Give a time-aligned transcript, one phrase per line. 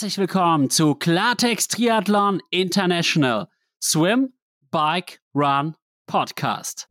[0.00, 3.48] Herzlich willkommen zu Klartext Triathlon International
[3.82, 4.32] Swim,
[4.70, 5.76] Bike, Run
[6.10, 6.86] Podcast.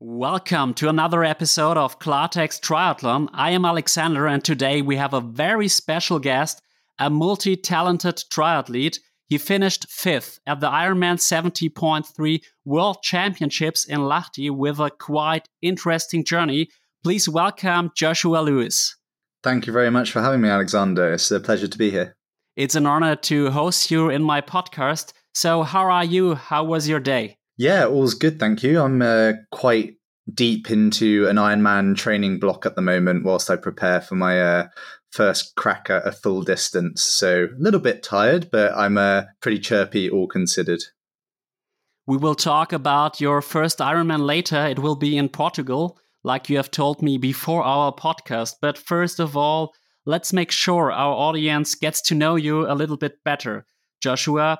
[0.00, 3.30] Welcome to another episode of Klartext Triathlon.
[3.32, 6.60] I am Alexander, and today we have a very special guest,
[6.98, 8.98] a multi talented triathlete.
[9.26, 16.22] He finished fifth at the Ironman 70.3 World Championships in Lahti with a quite interesting
[16.22, 16.68] journey.
[17.02, 18.94] Please welcome Joshua Lewis.
[19.44, 21.12] Thank you very much for having me, Alexander.
[21.12, 22.16] It's a pleasure to be here.
[22.56, 25.12] It's an honor to host you in my podcast.
[25.34, 26.34] So, how are you?
[26.34, 27.36] How was your day?
[27.58, 28.80] Yeah, all's good, thank you.
[28.80, 29.96] I'm uh, quite
[30.32, 34.68] deep into an Ironman training block at the moment whilst I prepare for my uh,
[35.12, 37.02] first crack at a full distance.
[37.02, 40.80] So, a little bit tired, but I'm uh, pretty chirpy, all considered.
[42.06, 44.64] We will talk about your first Ironman later.
[44.66, 48.54] It will be in Portugal like you have told me before our podcast.
[48.60, 49.74] But first of all,
[50.06, 53.66] let's make sure our audience gets to know you a little bit better.
[54.00, 54.58] Joshua,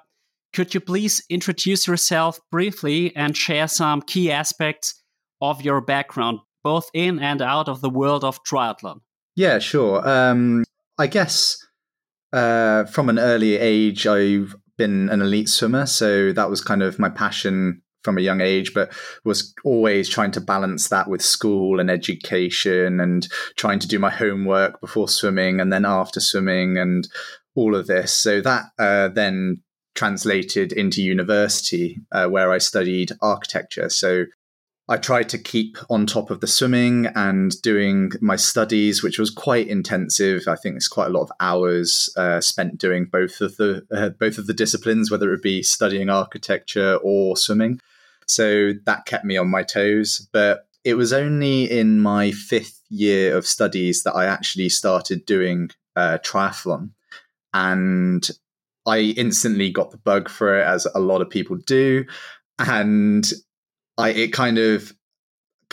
[0.52, 5.02] could you please introduce yourself briefly and share some key aspects
[5.40, 9.00] of your background, both in and out of the world of triathlon?
[9.34, 10.06] Yeah, sure.
[10.08, 10.64] Um,
[10.96, 11.56] I guess
[12.32, 15.86] uh, from an early age, I've been an elite swimmer.
[15.86, 18.92] So that was kind of my passion from a young age, but
[19.24, 24.10] was always trying to balance that with school and education and trying to do my
[24.10, 27.08] homework before swimming and then after swimming and
[27.56, 28.12] all of this.
[28.12, 29.62] So that uh, then
[29.94, 33.88] translated into university uh, where I studied architecture.
[33.88, 34.25] So
[34.86, 39.30] I tried to keep on top of the swimming and doing my studies, which was
[39.30, 40.42] quite intensive.
[40.47, 44.10] I think it's quite a lot of hours uh, spent doing both of the uh,
[44.10, 47.80] both of the disciplines, whether it be studying architecture or swimming.
[48.27, 50.28] So that kept me on my toes.
[50.33, 55.71] But it was only in my fifth year of studies that I actually started doing
[55.97, 56.91] uh, triathlon.
[57.53, 58.28] And
[58.87, 62.04] I instantly got the bug for it, as a lot of people do.
[62.59, 63.31] And
[63.97, 64.93] I, it kind of,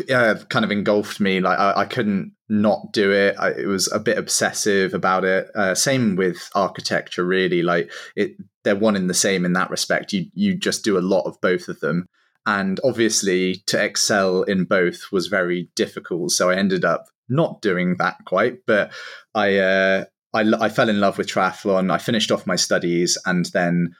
[0.09, 1.41] uh, kind of engulfed me.
[1.41, 3.35] Like I, I couldn't not do it.
[3.39, 5.49] I, it was a bit obsessive about it.
[5.55, 7.61] Uh, same with architecture, really.
[7.63, 10.13] Like it, they're one in the same in that respect.
[10.13, 12.07] You you just do a lot of both of them.
[12.45, 16.31] And obviously, to excel in both was very difficult.
[16.31, 18.91] So I ended up not doing that quite, but
[19.35, 21.91] I, uh, I, I fell in love with triathlon.
[21.91, 23.95] I finished off my studies, and then,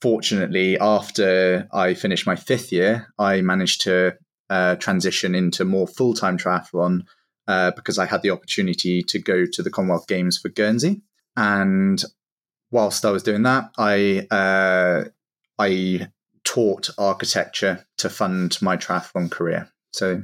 [0.00, 4.16] fortunately, after I finished my fifth year, I managed to
[4.50, 7.02] uh, transition into more full time triathlon
[7.46, 11.02] uh, because I had the opportunity to go to the Commonwealth Games for Guernsey.
[11.36, 12.02] And
[12.70, 15.04] whilst I was doing that, I uh,
[15.58, 16.08] I
[16.48, 19.68] taught architecture to fund my triathlon career.
[19.92, 20.22] So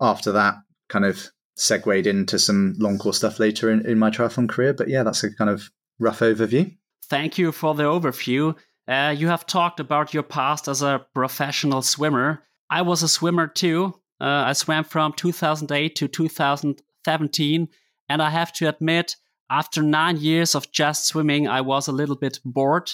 [0.00, 0.56] after that,
[0.88, 4.72] kind of segued into some long course stuff later in, in my triathlon career.
[4.72, 5.70] But yeah, that's a kind of
[6.00, 6.76] rough overview.
[7.04, 8.56] Thank you for the overview.
[8.88, 12.42] Uh, you have talked about your past as a professional swimmer.
[12.68, 13.94] I was a swimmer too.
[14.20, 17.68] Uh, I swam from 2008 to 2017.
[18.08, 19.16] And I have to admit,
[19.48, 22.90] after nine years of just swimming, I was a little bit bored.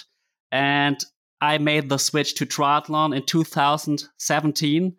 [0.53, 1.03] And
[1.41, 4.97] I made the switch to triathlon in 2017.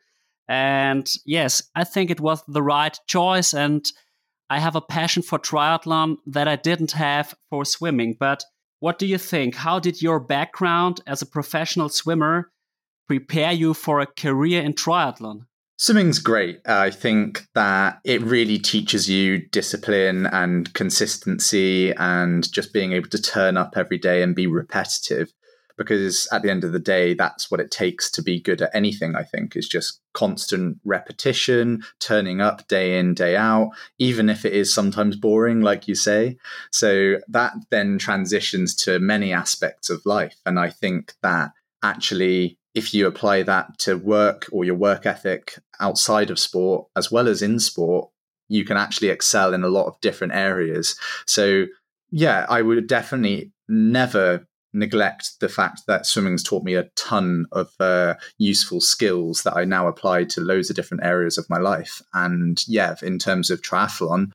[0.47, 3.53] And yes, I think it was the right choice.
[3.53, 3.85] And
[4.49, 8.15] I have a passion for triathlon that I didn't have for swimming.
[8.19, 8.43] But
[8.79, 9.55] what do you think?
[9.55, 12.51] How did your background as a professional swimmer
[13.07, 15.45] prepare you for a career in triathlon?
[15.77, 16.59] Swimming's great.
[16.65, 23.21] I think that it really teaches you discipline and consistency and just being able to
[23.21, 25.31] turn up every day and be repetitive
[25.79, 28.75] because at the end of the day that's what it takes to be good at
[28.75, 34.45] anything i think is just constant repetition turning up day in day out even if
[34.45, 36.37] it is sometimes boring like you say.
[36.71, 40.35] So that then transitions to many aspects of life.
[40.45, 41.51] And i think that
[41.83, 47.11] actually if you apply that to work or your work ethic outside of sport as
[47.11, 48.09] well as in sport
[48.47, 50.99] you can actually excel in a lot of different areas.
[51.25, 51.65] So
[52.11, 57.71] yeah i would definitely never neglect the fact that swimming's taught me a ton of
[57.79, 62.01] uh, useful skills that I now apply to loads of different areas of my life.
[62.13, 64.31] And yeah, in terms of triathlon,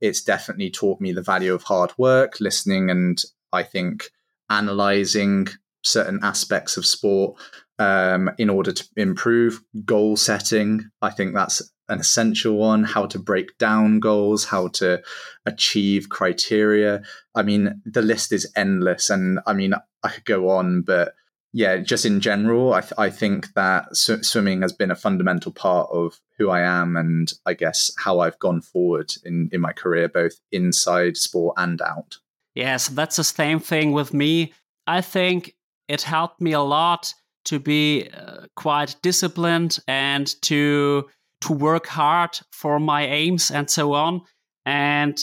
[0.00, 4.10] it's definitely taught me the value of hard work, listening, and I think
[4.50, 5.48] analyzing
[5.82, 7.40] certain aspects of sport
[7.78, 10.90] um, in order to improve goal setting.
[11.02, 15.00] I think that's an essential one how to break down goals how to
[15.46, 17.02] achieve criteria
[17.34, 21.14] i mean the list is endless and i mean i could go on but
[21.52, 25.50] yeah, just in general, I, th- I think that sw- swimming has been a fundamental
[25.50, 29.72] part of who I am and I guess how I've gone forward in, in my
[29.72, 32.18] career, both inside sport and out.
[32.54, 34.52] Yes, that's the same thing with me.
[34.86, 35.54] I think
[35.88, 37.14] it helped me a lot
[37.46, 41.08] to be uh, quite disciplined and to
[41.42, 44.22] to work hard for my aims and so on.
[44.66, 45.18] And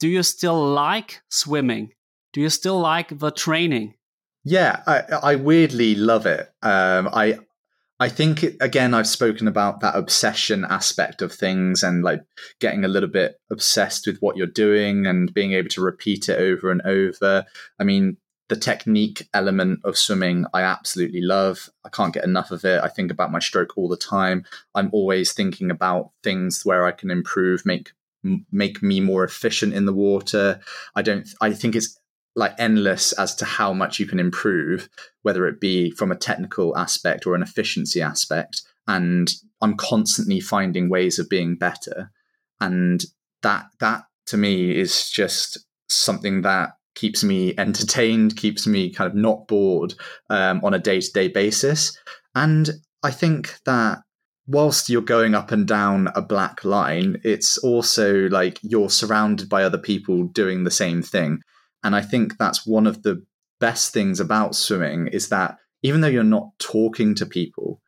[0.00, 1.92] do you still like swimming?
[2.32, 3.94] Do you still like the training?
[4.44, 6.48] Yeah, I, I weirdly love it.
[6.62, 7.38] Um, I
[7.98, 12.22] I think again I've spoken about that obsession aspect of things and like
[12.60, 16.38] getting a little bit obsessed with what you're doing and being able to repeat it
[16.38, 17.44] over and over.
[17.80, 18.18] I mean,
[18.48, 21.68] the technique element of swimming I absolutely love.
[21.84, 22.82] I can't get enough of it.
[22.82, 24.44] I think about my stroke all the time.
[24.74, 27.92] I'm always thinking about things where I can improve, make
[28.50, 30.60] make me more efficient in the water.
[30.94, 31.98] I don't I think it's
[32.34, 34.88] like endless as to how much you can improve,
[35.22, 38.62] whether it be from a technical aspect or an efficiency aspect.
[38.86, 42.12] And I'm constantly finding ways of being better.
[42.60, 43.04] And
[43.42, 45.58] that that to me is just
[45.88, 49.94] something that keeps me entertained, keeps me kind of not bored
[50.28, 51.96] um, on a day to day basis.
[52.34, 52.68] And
[53.04, 53.98] I think that
[54.48, 59.62] whilst you're going up and down a black line, it's also like you're surrounded by
[59.62, 61.40] other people doing the same thing.
[61.84, 63.24] And I think that's one of the
[63.60, 67.80] best things about swimming is that even though you're not talking to people,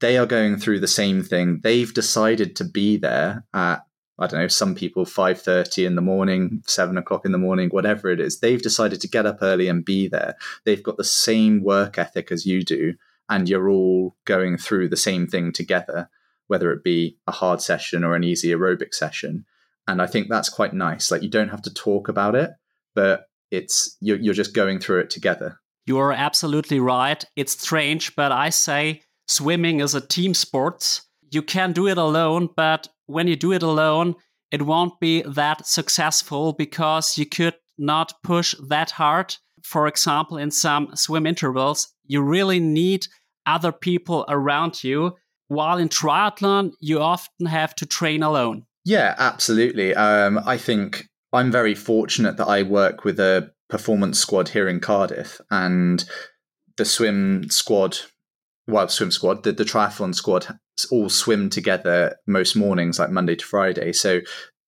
[0.00, 1.60] they are going through the same thing.
[1.62, 3.82] They've decided to be there at
[4.20, 7.70] I don't know, some people five thirty in the morning, seven o'clock in the morning,
[7.70, 8.40] whatever it is.
[8.40, 10.36] They've decided to get up early and be there.
[10.64, 12.94] They've got the same work ethic as you do,
[13.28, 16.10] and you're all going through the same thing together,
[16.48, 19.46] whether it be a hard session or an easy aerobic session.
[19.88, 21.10] And I think that's quite nice.
[21.10, 22.50] Like you don't have to talk about it
[22.94, 25.60] but it's you're, you're just going through it together.
[25.86, 27.24] You're absolutely right.
[27.36, 31.00] It's strange, but I say swimming is a team sport.
[31.30, 34.14] You can do it alone, but when you do it alone,
[34.50, 39.36] it won't be that successful because you could not push that hard.
[39.62, 43.06] For example, in some swim intervals, you really need
[43.46, 45.16] other people around you.
[45.48, 48.66] While in triathlon, you often have to train alone.
[48.84, 49.94] Yeah, absolutely.
[49.94, 54.80] Um, I think I'm very fortunate that I work with a performance squad here in
[54.80, 56.04] Cardiff, and
[56.76, 57.98] the swim squad,
[58.70, 60.58] well, swim squad, the, the triathlon squad
[60.90, 63.92] all swim together most mornings, like Monday to Friday.
[63.92, 64.20] So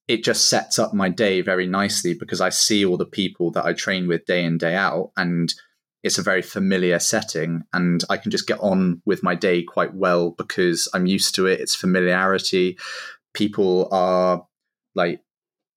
[0.08, 3.64] it just sets up my day very nicely because I see all the people that
[3.64, 5.52] I train with day in, day out, and
[6.02, 9.94] it's a very familiar setting and I can just get on with my day quite
[9.94, 11.60] well because I'm used to it.
[11.60, 12.76] It's familiarity.
[13.34, 14.44] People are
[14.94, 15.20] like,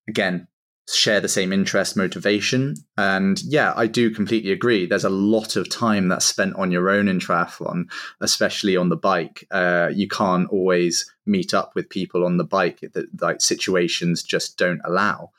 [0.09, 0.47] again,
[0.87, 2.75] share the same interest motivation.
[2.97, 4.85] And yeah i do completely agree.
[4.85, 7.85] There's a lot of time that's spent on your own in triathlon
[8.21, 9.47] especially on the bike.
[9.51, 14.57] Uh, you can't always meet up with people on the bike that like situations just
[14.57, 15.31] don't allow.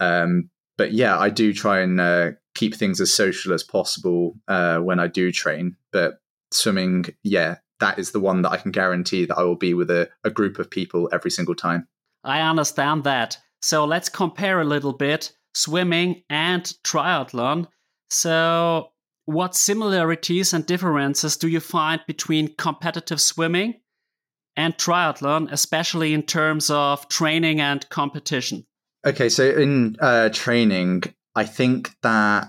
[0.00, 4.78] Um, but yeah i do try and uh, keep things as social as possible uh,
[4.78, 5.76] when i do train.
[5.92, 9.74] But swimming yeah that is the one that i can guarantee that i will be
[9.74, 11.88] with a, a group of people every single time.
[12.22, 17.66] I understand that so let's compare a little bit swimming and triathlon.
[18.10, 18.90] So,
[19.24, 23.80] what similarities and differences do you find between competitive swimming
[24.54, 28.66] and triathlon, especially in terms of training and competition?
[29.06, 32.48] Okay, so in uh, training, I think that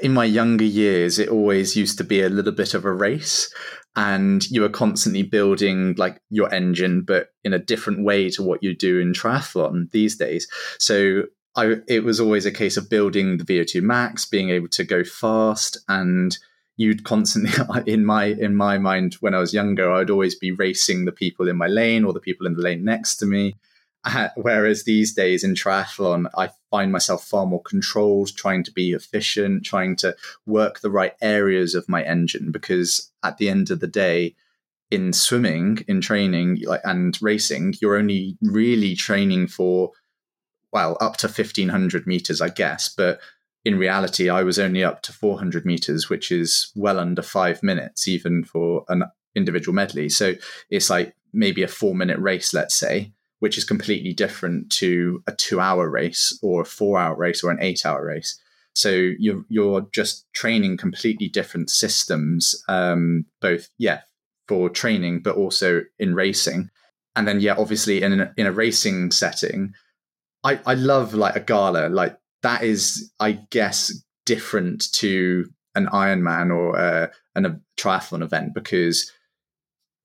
[0.00, 3.54] in my younger years, it always used to be a little bit of a race
[3.96, 8.62] and you are constantly building like your engine, but in a different way to what
[8.62, 10.48] you do in triathlon these days.
[10.78, 11.24] So
[11.56, 15.04] I, it was always a case of building the VO2 max, being able to go
[15.04, 16.36] fast, and
[16.76, 17.52] you'd constantly,
[17.86, 21.48] in my in my mind, when I was younger, I'd always be racing the people
[21.48, 23.56] in my lane or the people in the lane next to me.
[24.36, 29.64] Whereas these days in triathlon, I find myself far more controlled, trying to be efficient,
[29.64, 30.16] trying to
[30.46, 32.50] work the right areas of my engine.
[32.50, 34.34] Because at the end of the day,
[34.90, 39.92] in swimming, in training, like and racing, you're only really training for
[40.72, 42.88] well up to fifteen hundred meters, I guess.
[42.88, 43.20] But
[43.64, 47.62] in reality, I was only up to four hundred meters, which is well under five
[47.62, 49.04] minutes, even for an
[49.34, 50.08] individual medley.
[50.08, 50.34] So
[50.68, 53.12] it's like maybe a four minute race, let's say
[53.42, 57.50] which is completely different to a two hour race or a four hour race or
[57.50, 58.38] an eight hour race.
[58.72, 64.02] So you're you're just training completely different systems, um, both yeah
[64.46, 66.70] for training, but also in racing.
[67.16, 69.74] And then yeah, obviously in a, in a racing setting,
[70.44, 73.92] I I love like a gala like that is I guess
[74.24, 79.10] different to an Ironman or uh, an, a triathlon event because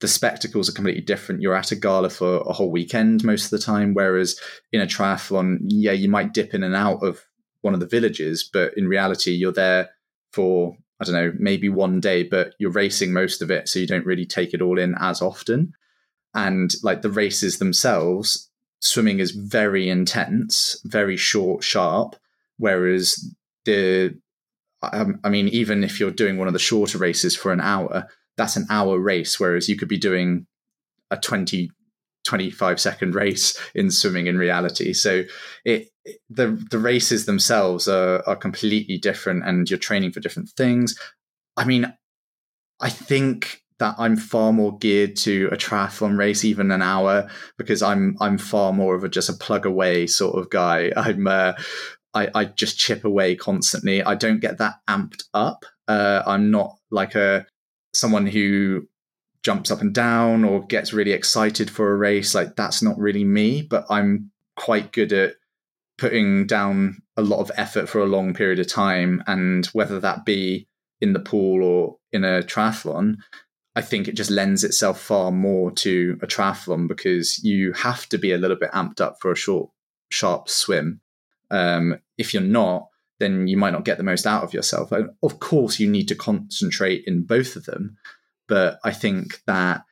[0.00, 1.42] the spectacles are completely different.
[1.42, 4.38] You're at a gala for a whole weekend most of the time, whereas
[4.72, 7.24] in a triathlon, yeah, you might dip in and out of
[7.62, 9.90] one of the villages, but in reality, you're there
[10.32, 13.86] for I don't know, maybe one day, but you're racing most of it, so you
[13.86, 15.72] don't really take it all in as often.
[16.34, 18.50] And like the races themselves,
[18.80, 22.16] swimming is very intense, very short, sharp,
[22.56, 23.32] whereas
[23.64, 24.18] the
[24.82, 28.08] um, I mean, even if you're doing one of the shorter races for an hour,
[28.38, 30.46] that's an hour race, whereas you could be doing
[31.10, 31.70] a 20,
[32.24, 34.94] 25 second race in swimming in reality.
[34.94, 35.24] So
[35.64, 35.90] it,
[36.30, 40.98] the the races themselves are, are completely different and you're training for different things.
[41.56, 41.92] I mean,
[42.80, 47.82] I think that I'm far more geared to a triathlon race, even an hour, because
[47.82, 50.92] I'm I'm far more of a just a plug away sort of guy.
[50.96, 51.52] I'm uh,
[52.14, 54.02] I, I just chip away constantly.
[54.02, 55.64] I don't get that amped up.
[55.86, 57.46] Uh, I'm not like a
[57.94, 58.86] someone who
[59.42, 62.34] jumps up and down or gets really excited for a race.
[62.34, 65.36] Like that's not really me, but I'm quite good at
[65.96, 69.22] putting down a lot of effort for a long period of time.
[69.26, 70.68] And whether that be
[71.00, 73.16] in the pool or in a triathlon,
[73.74, 78.18] I think it just lends itself far more to a triathlon because you have to
[78.18, 79.70] be a little bit amped up for a short,
[80.10, 81.00] sharp swim.
[81.50, 84.92] Um, if you're not, then you might not get the most out of yourself.
[84.92, 87.96] Of course, you need to concentrate in both of them,
[88.46, 89.82] but I think that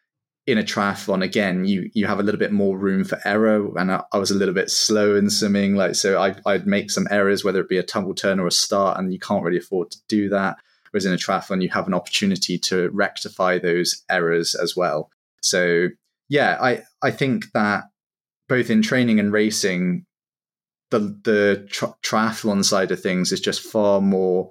[0.47, 3.77] in a triathlon, again, you you have a little bit more room for error.
[3.77, 6.91] And I, I was a little bit slow in swimming, like so I, I'd make
[6.91, 9.59] some errors, whether it be a tumble turn or a start, and you can't really
[9.59, 10.57] afford to do that.
[10.91, 15.11] Whereas in a triathlon, you have an opportunity to rectify those errors as well.
[15.43, 15.89] So
[16.29, 17.85] yeah, I I think that
[18.49, 20.06] both in training and racing,
[20.91, 24.51] the the tri- triathlon side of things is just far more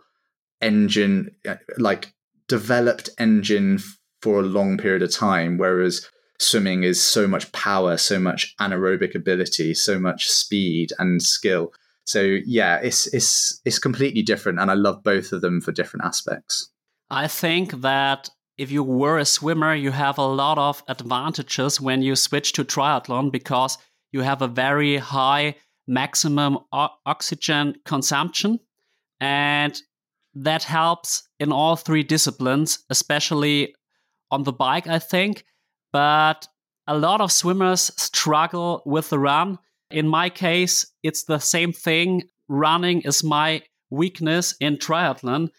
[0.61, 2.13] engine uh, like
[2.47, 3.79] developed engine
[4.21, 9.15] for a long period of time whereas swimming is so much power so much anaerobic
[9.15, 11.71] ability so much speed and skill.
[12.05, 16.05] So yeah it's it's it's completely different and i love both of them for different
[16.05, 16.69] aspects.
[17.09, 22.01] I think that if you were a swimmer you have a lot of advantages when
[22.01, 23.77] you switch to triathlon because
[24.11, 25.55] you have a very high
[25.87, 28.59] maximum o- oxygen consumption.
[29.19, 29.79] And
[30.33, 33.75] that helps in all three disciplines, especially
[34.31, 35.45] on the bike, I think.
[35.93, 36.47] But
[36.87, 39.59] a lot of swimmers struggle with the run.
[39.91, 42.23] In my case, it's the same thing.
[42.47, 45.49] Running is my weakness in triathlon.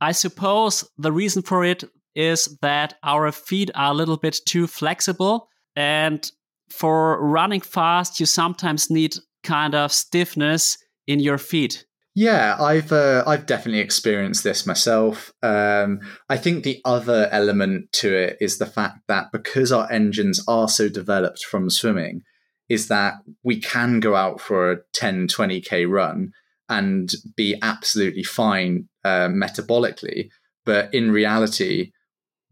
[0.00, 4.66] I suppose the reason for it is that our feet are a little bit too
[4.66, 5.48] flexible.
[5.76, 6.30] And
[6.68, 11.84] for running fast, you sometimes need kind of stiffness in your feet.
[12.16, 15.32] Yeah, I've uh, I've definitely experienced this myself.
[15.42, 20.42] Um, I think the other element to it is the fact that because our engines
[20.46, 22.22] are so developed from swimming,
[22.68, 26.32] is that we can go out for a 10, 20k run
[26.68, 30.28] and be absolutely fine uh, metabolically,
[30.64, 31.90] but in reality,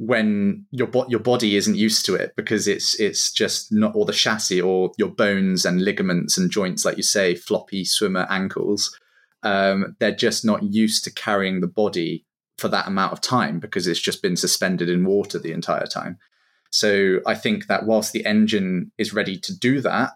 [0.05, 4.05] when your bo- your body isn't used to it because it's it's just not or
[4.05, 8.99] the chassis or your bones and ligaments and joints like you say floppy swimmer ankles
[9.45, 12.25] um, they're just not used to carrying the body
[12.59, 16.19] for that amount of time because it's just been suspended in water the entire time.
[16.71, 20.13] So i think that whilst the engine is ready to do that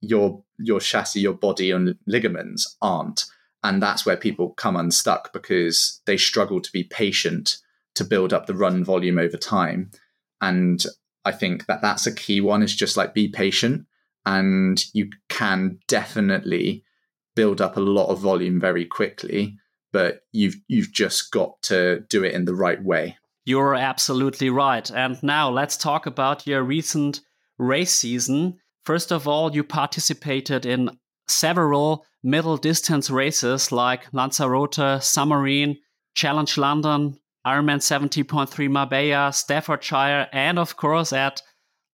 [0.00, 3.26] your your chassis your body and ligaments aren't.
[3.62, 7.58] And that's where people come unstuck because they struggle to be patient
[7.94, 9.90] to build up the run volume over time.
[10.40, 10.82] And
[11.24, 13.86] I think that that's a key one is just like be patient
[14.26, 16.84] and you can definitely
[17.34, 19.56] build up a lot of volume very quickly,
[19.92, 23.16] but you've you've just got to do it in the right way.
[23.44, 24.88] You're absolutely right.
[24.90, 27.20] And now let's talk about your recent
[27.58, 28.58] race season.
[28.84, 30.90] First of all, you participated in
[31.28, 35.74] several middle distance races like Lanzarote, San Marino,
[36.14, 41.42] Challenge London, Ironman 70.3 Marbella, Staffordshire, and of course at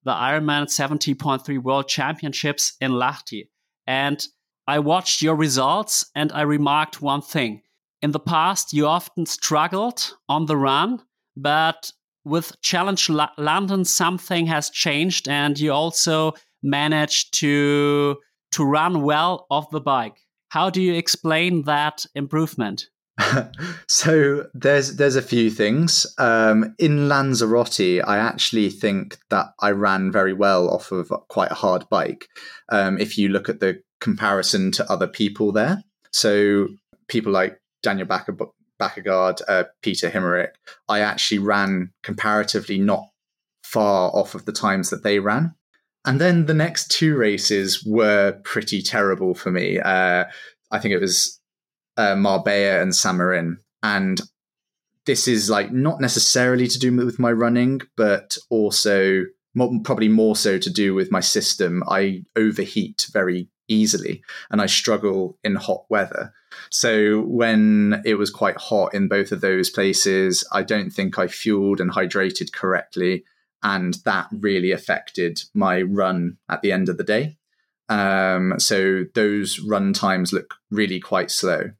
[0.03, 3.49] the Ironman 70.3 World Championships in Lahti.
[3.85, 4.25] And
[4.67, 7.61] I watched your results and I remarked one thing.
[8.01, 11.01] In the past, you often struggled on the run,
[11.35, 11.91] but
[12.25, 18.17] with Challenge London, something has changed, and you also managed to
[18.51, 20.17] to run well off the bike.
[20.49, 22.87] How do you explain that improvement?
[23.87, 28.01] so there's there's a few things um, in Lanzarote.
[28.05, 32.27] I actually think that I ran very well off of quite a hard bike.
[32.69, 36.67] Um, if you look at the comparison to other people there, so
[37.07, 40.51] people like Daniel Bakkegard, uh, Pieter Heemeryck,
[40.87, 43.05] I actually ran comparatively not
[43.63, 45.53] far off of the times that they ran.
[46.05, 49.79] And then the next two races were pretty terrible for me.
[49.79, 50.25] Uh,
[50.71, 51.39] I think it was
[51.97, 53.57] uh, Marbella and San Marino.
[53.83, 54.21] And
[55.05, 59.23] this is like not necessarily to do with my running, but also
[59.55, 61.83] more, probably more so to do with my system.
[61.87, 66.33] I overheat very easily and I struggle in hot weather.
[66.69, 71.27] So when it was quite hot in both of those places, I don't think I
[71.27, 73.23] fueled and hydrated correctly.
[73.63, 77.37] And that really affected my run at the end of the day.
[77.89, 81.71] Um, so those run times look really quite slow.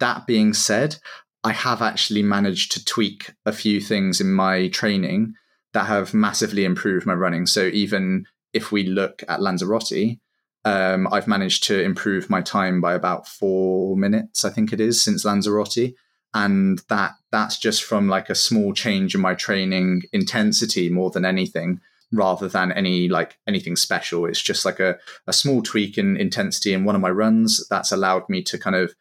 [0.00, 0.96] That being said,
[1.42, 5.34] I have actually managed to tweak a few things in my training
[5.72, 7.46] that have massively improved my running.
[7.46, 10.18] So even if we look at Lanzarote,
[10.64, 15.02] um, I've managed to improve my time by about four minutes, I think it is,
[15.02, 15.94] since Lanzarote.
[16.32, 21.24] And that that's just from like a small change in my training intensity more than
[21.24, 24.26] anything, rather than any like anything special.
[24.26, 24.96] It's just like a,
[25.26, 28.76] a small tweak in intensity in one of my runs that's allowed me to kind
[28.76, 28.94] of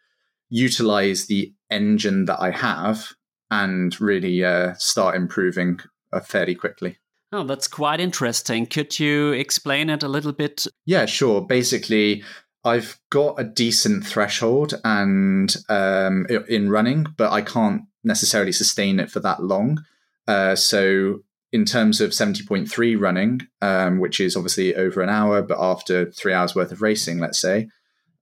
[0.54, 3.14] utilize the engine that I have
[3.50, 5.80] and really uh, start improving
[6.14, 6.98] uh, fairly quickly.
[7.32, 8.68] Oh, that's quite interesting.
[8.68, 10.68] Could you explain it a little bit?
[10.86, 11.42] Yeah, sure.
[11.42, 12.24] Basically,
[12.64, 19.10] I've got a decent threshold and um, in running, but I can't necessarily sustain it
[19.10, 19.84] for that long.
[20.28, 25.58] Uh, so, in terms of 70.3 running, um, which is obviously over an hour, but
[25.60, 27.70] after three hours worth of racing, let's say,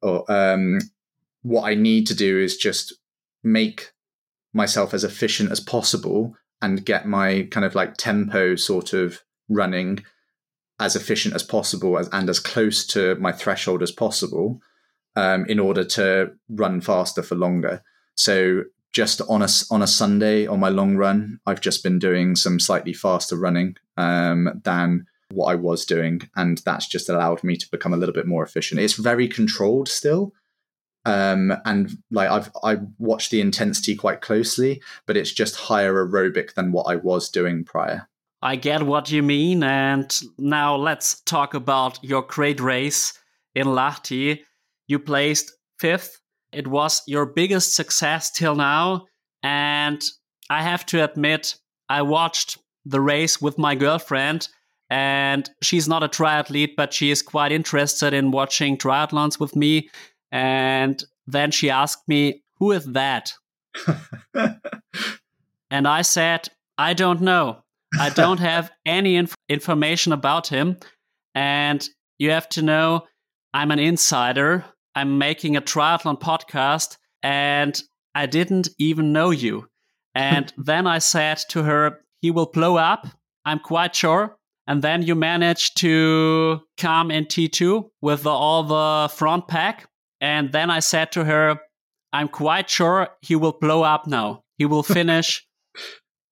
[0.01, 0.79] or um,
[1.43, 2.93] what I need to do is just
[3.43, 3.91] make
[4.53, 10.03] myself as efficient as possible and get my kind of like tempo sort of running
[10.79, 14.59] as efficient as possible as, and as close to my threshold as possible
[15.15, 17.81] um, in order to run faster for longer.
[18.15, 22.35] So just on a on a Sunday on my long run, I've just been doing
[22.35, 27.55] some slightly faster running um, than what I was doing, and that's just allowed me
[27.55, 28.81] to become a little bit more efficient.
[28.81, 30.33] It's very controlled still,
[31.05, 36.53] um, and like I've I watched the intensity quite closely, but it's just higher aerobic
[36.53, 38.07] than what I was doing prior.
[38.41, 43.13] I get what you mean, and now let's talk about your great race
[43.55, 44.39] in Lahti.
[44.87, 46.19] You placed fifth.
[46.51, 49.05] It was your biggest success till now,
[49.43, 50.01] and
[50.49, 51.55] I have to admit,
[51.87, 54.49] I watched the race with my girlfriend,
[54.89, 59.89] and she's not a triathlete, but she is quite interested in watching triathlons with me.
[60.31, 63.33] And then she asked me, Who is that?
[65.69, 67.63] and I said, I don't know.
[67.99, 70.77] I don't have any inf- information about him.
[71.35, 73.07] And you have to know
[73.53, 74.65] I'm an insider.
[74.95, 77.81] I'm making a triathlon podcast and
[78.13, 79.67] I didn't even know you.
[80.15, 83.07] And then I said to her, he will blow up.
[83.45, 84.37] I'm quite sure.
[84.67, 89.87] And then you managed to come in T2 with the, all the front pack.
[90.21, 91.59] And then I said to her,
[92.13, 94.43] I'm quite sure he will blow up now.
[94.57, 95.45] He will finish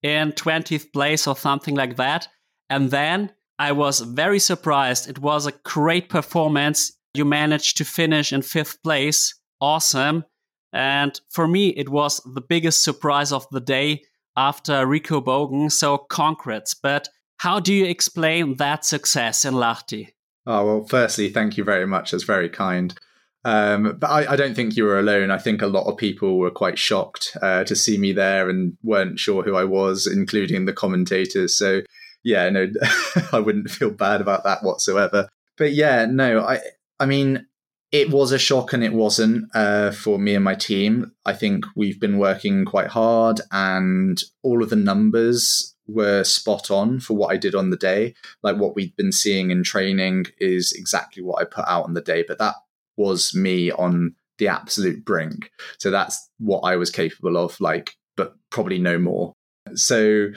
[0.02, 2.28] in 20th place or something like that.
[2.70, 5.10] And then I was very surprised.
[5.10, 6.92] It was a great performance.
[7.12, 9.34] You managed to finish in fifth place.
[9.60, 10.24] Awesome.
[10.72, 14.02] And for me, it was the biggest surprise of the day
[14.36, 15.70] after Rico Bogen.
[15.70, 16.74] So congrats.
[16.74, 20.08] But how do you explain that success in Lahti?
[20.46, 22.12] Oh, well, firstly, thank you very much.
[22.12, 22.96] That's very kind.
[23.44, 25.30] Um, but I, I, don't think you were alone.
[25.30, 28.76] I think a lot of people were quite shocked uh, to see me there and
[28.82, 31.56] weren't sure who I was, including the commentators.
[31.56, 31.80] So,
[32.22, 32.70] yeah, no,
[33.32, 35.26] I wouldn't feel bad about that whatsoever.
[35.56, 36.60] But yeah, no, I,
[36.98, 37.46] I mean,
[37.92, 41.12] it was a shock and it wasn't uh, for me and my team.
[41.24, 47.00] I think we've been working quite hard, and all of the numbers were spot on
[47.00, 48.14] for what I did on the day.
[48.42, 52.00] Like what we'd been seeing in training is exactly what I put out on the
[52.00, 52.24] day.
[52.26, 52.54] But that
[53.00, 55.50] was me on the absolute brink.
[55.78, 59.34] So that's what I was capable of, like, but probably no more.
[59.74, 60.28] So,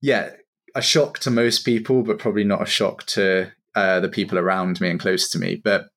[0.00, 0.30] yeah,
[0.74, 4.80] a shock to most people, but probably not a shock to uh, the people around
[4.80, 5.60] me and close to me.
[5.62, 5.88] But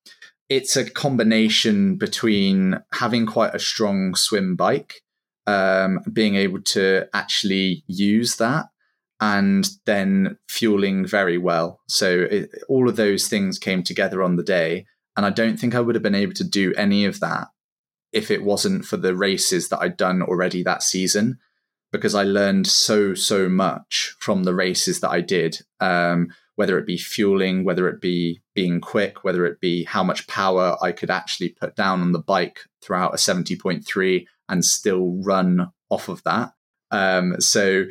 [0.48, 5.02] it's a combination between having quite a strong swim bike,
[5.46, 8.66] um, being able to actually use that,
[9.20, 11.80] and then fueling very well.
[11.88, 14.86] So it, all of those things came together on the day
[15.18, 17.48] and I don't think I would have been able to do any of that
[18.12, 21.40] if it wasn't for the races that I'd done already that season,
[21.90, 26.86] because I learned so, so much from the races that I did, um, whether it
[26.86, 31.10] be fueling, whether it be being quick, whether it be how much power I could
[31.10, 36.52] actually put down on the bike throughout a 70.3 and still run off of that.
[36.92, 37.86] Um, so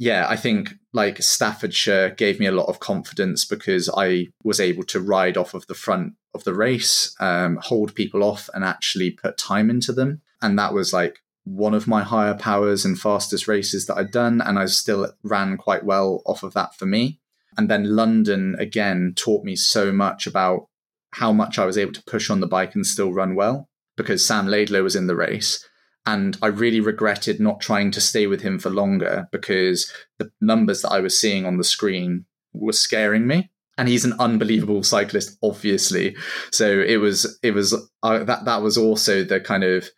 [0.00, 4.84] yeah, I think like Staffordshire gave me a lot of confidence because I was able
[4.84, 9.10] to ride off of the front of the race, um, hold people off, and actually
[9.10, 10.22] put time into them.
[10.40, 14.40] And that was like one of my higher powers and fastest races that I'd done.
[14.40, 17.20] And I still ran quite well off of that for me.
[17.58, 20.68] And then London again taught me so much about
[21.12, 24.26] how much I was able to push on the bike and still run well because
[24.26, 25.62] Sam Laidlow was in the race.
[26.06, 30.82] And I really regretted not trying to stay with him for longer because the numbers
[30.82, 33.50] that I was seeing on the screen were scaring me.
[33.76, 36.16] And he's an unbelievable cyclist, obviously.
[36.50, 39.88] So it was, it was uh, that that was also the kind of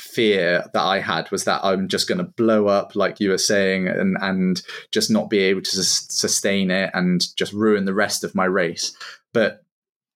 [0.00, 3.38] fear that I had was that I'm just going to blow up, like you were
[3.38, 4.62] saying, and and
[4.92, 8.96] just not be able to sustain it and just ruin the rest of my race.
[9.32, 9.64] But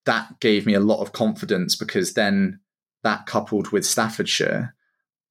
[0.04, 2.60] that gave me a lot of confidence because then
[3.02, 4.74] that coupled with Staffordshire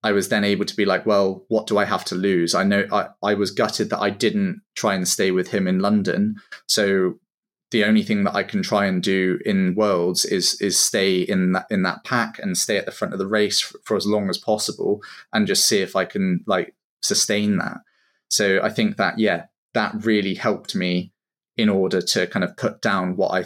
[0.08, 2.56] I was then able to be like, well, what do I have to lose?
[2.56, 5.80] I know I, I was gutted that I didn't try and stay with him in
[5.80, 6.38] London.
[6.66, 7.20] So
[7.72, 11.52] the only thing that I can try and do in Worlds is is stay in
[11.52, 14.06] that in that pack and stay at the front of the race for, for as
[14.06, 15.02] long as possible
[15.34, 17.80] and just see if I can like sustain that.
[18.30, 21.12] So I think that yeah, that really helped me
[21.58, 23.44] in order to kind of put down what I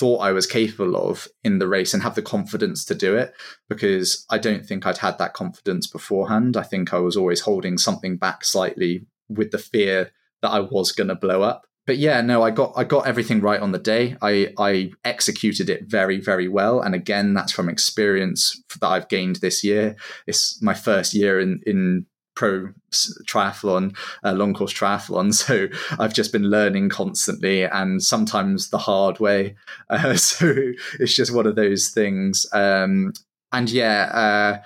[0.00, 3.34] thought I was capable of in the race and have the confidence to do it
[3.68, 6.56] because I don't think I'd had that confidence beforehand.
[6.56, 10.10] I think I was always holding something back slightly with the fear
[10.40, 11.66] that I was going to blow up.
[11.86, 14.16] But yeah, no, I got I got everything right on the day.
[14.22, 19.36] I I executed it very very well, and again, that's from experience that I've gained
[19.36, 19.96] this year.
[20.26, 25.30] It's my first year in in pro triathlon, uh, long course triathlon.
[25.40, 29.56] So I've just been learning constantly and sometimes the hard way.
[29.90, 30.54] Uh, so
[31.00, 32.46] it's just one of those things.
[32.52, 33.12] Um,
[33.50, 34.62] and yeah, uh,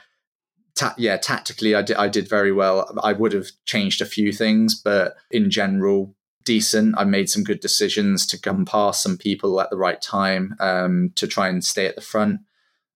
[0.75, 2.93] ta- yeah, tactically, I did, I did very well.
[3.03, 6.95] I would have changed a few things, but in general, decent.
[6.99, 11.13] I made some good decisions to come past some people at the right time um,
[11.17, 12.41] to try and stay at the front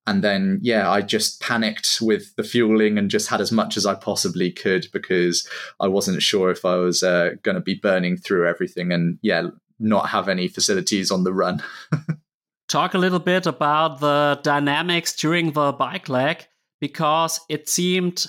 [0.08, 3.86] and then yeah i just panicked with the fueling and just had as much as
[3.86, 5.48] i possibly could because
[5.80, 9.48] i wasn't sure if i was uh, going to be burning through everything and yeah
[9.78, 11.62] not have any facilities on the run.
[12.68, 16.46] Talk a little bit about the dynamics during the bike leg
[16.80, 18.26] because it seemed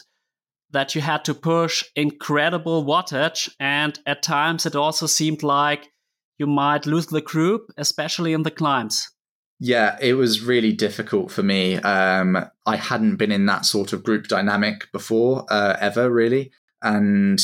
[0.72, 5.90] that you had to push incredible wattage and at times it also seemed like
[6.38, 9.10] you might lose the group especially in the climbs
[9.60, 11.76] yeah, it was really difficult for me.
[11.78, 16.52] Um, I hadn't been in that sort of group dynamic before, uh, ever really.
[16.82, 17.40] And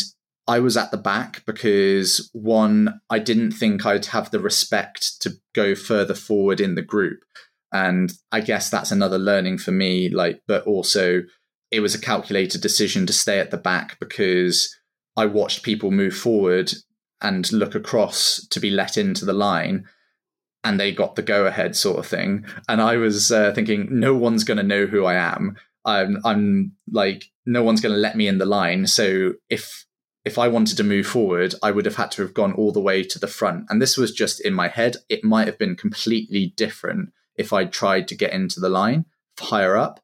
[0.47, 5.33] I was at the back because one, I didn't think I'd have the respect to
[5.53, 7.19] go further forward in the group.
[7.73, 10.07] And I guess that's another learning for me.
[10.07, 11.23] Like, but also
[11.69, 14.73] it was a calculated decision to stay at the back because
[15.17, 16.71] I watched people move forward
[17.21, 19.85] and look across to be let into the line
[20.65, 22.43] and they got the go ahead sort of thing.
[22.67, 25.55] And I was uh, thinking, no one's going to know who I am.
[25.85, 28.87] I'm, I'm like, no one's going to let me in the line.
[28.87, 29.85] So if
[30.25, 32.81] if I wanted to move forward, I would have had to have gone all the
[32.81, 33.65] way to the front.
[33.69, 34.95] And this was just in my head.
[35.07, 39.05] It might have been completely different if I tried to get into the line
[39.39, 39.99] higher up,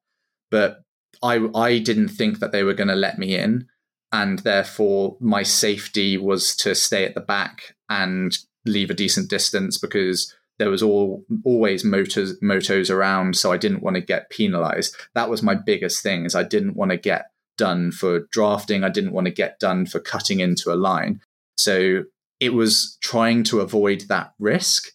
[0.49, 0.83] but
[1.23, 3.67] I I didn't think that they were going to let me in,
[4.11, 9.77] and therefore my safety was to stay at the back and leave a decent distance
[9.77, 14.95] because there was all always motors motos around, so I didn't want to get penalized.
[15.15, 18.83] That was my biggest thing is I didn't want to get done for drafting.
[18.83, 21.19] I didn't want to get done for cutting into a line.
[21.57, 22.03] So
[22.39, 24.89] it was trying to avoid that risk,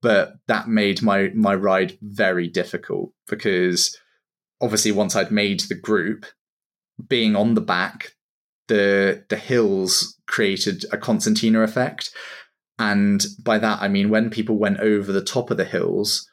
[0.00, 3.98] but that made my my ride very difficult because
[4.58, 6.24] obviously once I'd made the group,
[7.08, 8.14] being on the back,
[8.68, 12.10] the the hills created a concertina effect
[12.80, 16.26] and by that, I mean, when people went over the top of the hills,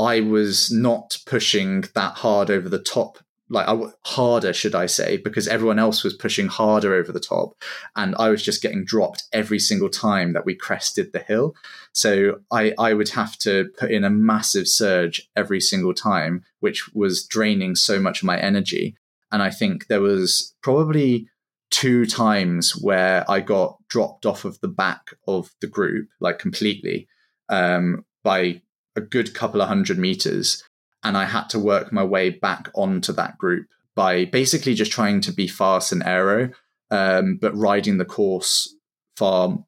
[0.00, 5.18] I was not pushing that hard over the top, like I, harder, should I say,
[5.18, 7.54] because everyone else was pushing harder over the top.
[7.94, 11.54] And I was just getting dropped every single time that we crested the hill.
[11.92, 16.92] So I, I would have to put in a massive surge every single time, which
[16.94, 18.96] was draining so much of my energy.
[19.30, 21.28] And I think there was probably
[21.70, 27.06] two times where I got dropped off of the back of the group, like completely,
[27.50, 28.62] um, by
[28.96, 30.64] a good couple of hundred meters.
[31.04, 35.20] And I had to work my way back onto that group by basically just trying
[35.20, 36.50] to be fast and aero,
[36.90, 38.74] um, but riding the course
[39.14, 39.62] far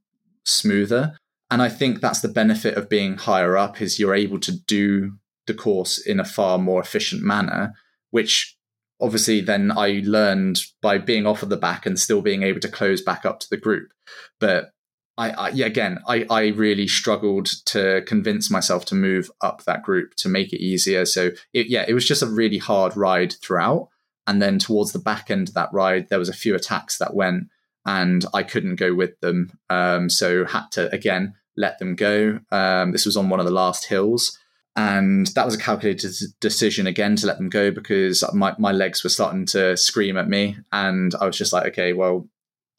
[0.46, 1.18] smoother.
[1.50, 5.18] And I think that's the benefit of being higher up is you're able to do
[5.46, 7.74] the course in a far more efficient manner,
[8.10, 8.53] which
[9.00, 12.68] obviously then I learned by being off of the back and still being able to
[12.68, 13.92] close back up to the group.
[14.40, 14.70] But
[15.16, 19.83] I, I yeah, again, I, I really struggled to convince myself to move up that
[19.83, 21.04] group to make it easier.
[21.04, 23.88] So it, yeah, it was just a really hard ride throughout.
[24.26, 27.14] And then towards the back end of that ride, there was a few attacks that
[27.14, 27.48] went,
[27.85, 29.59] and I couldn't go with them.
[29.68, 32.40] Um, so had to again let them go.
[32.50, 34.38] Um, this was on one of the last hills,
[34.76, 39.04] and that was a calculated decision again to let them go because my, my legs
[39.04, 40.56] were starting to scream at me.
[40.72, 42.28] And i was just like okay well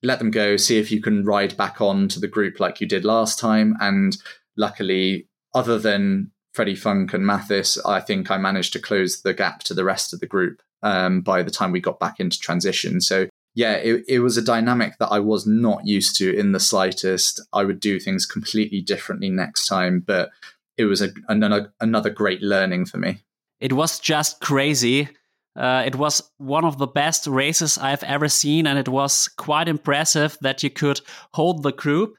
[0.03, 2.87] let them go see if you can ride back on to the group like you
[2.87, 3.75] did last time.
[3.79, 4.17] And
[4.57, 9.59] luckily other than freddie funk and mathis i think i managed to close the gap
[9.59, 13.01] to the rest of the group um, by the time we got back into transition.
[13.01, 16.59] So yeah it, it was a dynamic that i was not used to in the
[16.59, 17.41] slightest.
[17.53, 20.29] I would do things completely differently next time but
[20.77, 23.23] it was a, another another great learning for me.
[23.59, 25.09] It was just crazy.
[25.55, 29.69] Uh, it was one of the best races I've ever seen, and it was quite
[29.69, 30.99] impressive that you could
[31.33, 32.15] hold the group.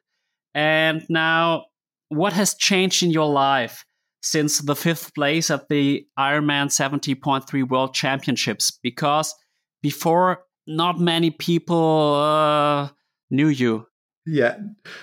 [0.55, 1.66] And now,
[2.09, 3.85] what has changed in your life
[4.23, 8.79] since the fifth place at the Ironman 70.3 World Championships?
[8.83, 9.35] Because
[9.83, 12.88] before, not many people uh,
[13.31, 13.87] knew you.
[14.25, 14.57] Yeah,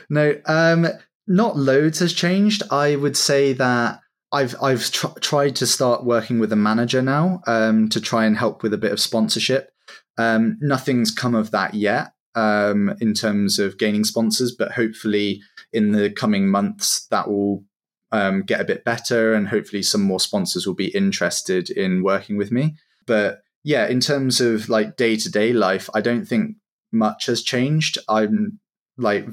[0.10, 0.36] no.
[0.48, 0.88] Um,
[1.28, 2.64] not loads has changed.
[2.72, 4.00] I would say that
[4.32, 8.36] I've I've tr- tried to start working with a manager now um, to try and
[8.36, 9.72] help with a bit of sponsorship.
[10.18, 15.92] Um, nothing's come of that yet um, in terms of gaining sponsors, but hopefully in
[15.92, 17.64] the coming months that will
[18.12, 22.38] um, get a bit better, and hopefully some more sponsors will be interested in working
[22.38, 22.76] with me.
[23.06, 26.58] But yeah, in terms of like day to day life, I don't think
[26.92, 27.98] much has changed.
[28.08, 28.60] I'm
[28.98, 29.28] like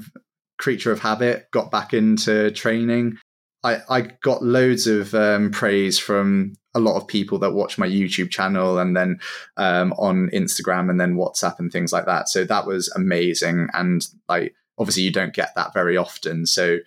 [0.61, 3.17] creature of habit, got back into training.
[3.63, 7.87] I, I got loads of um, praise from a lot of people that watch my
[7.87, 9.19] YouTube channel and then
[9.57, 12.29] um, on Instagram and then WhatsApp and things like that.
[12.29, 13.67] So that was amazing.
[13.73, 16.45] And like, obviously, you don't get that very often.
[16.45, 16.77] So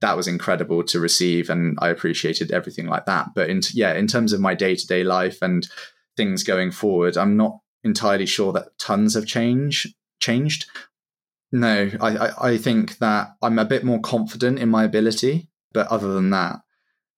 [0.00, 1.50] that was incredible to receive.
[1.50, 3.30] And I appreciated everything like that.
[3.34, 5.68] But in, yeah, in terms of my day to day life and
[6.16, 10.66] things going forward, I'm not entirely sure that tons have changed changed.
[11.52, 15.86] No, I, I, I think that I'm a bit more confident in my ability, but
[15.88, 16.56] other than that,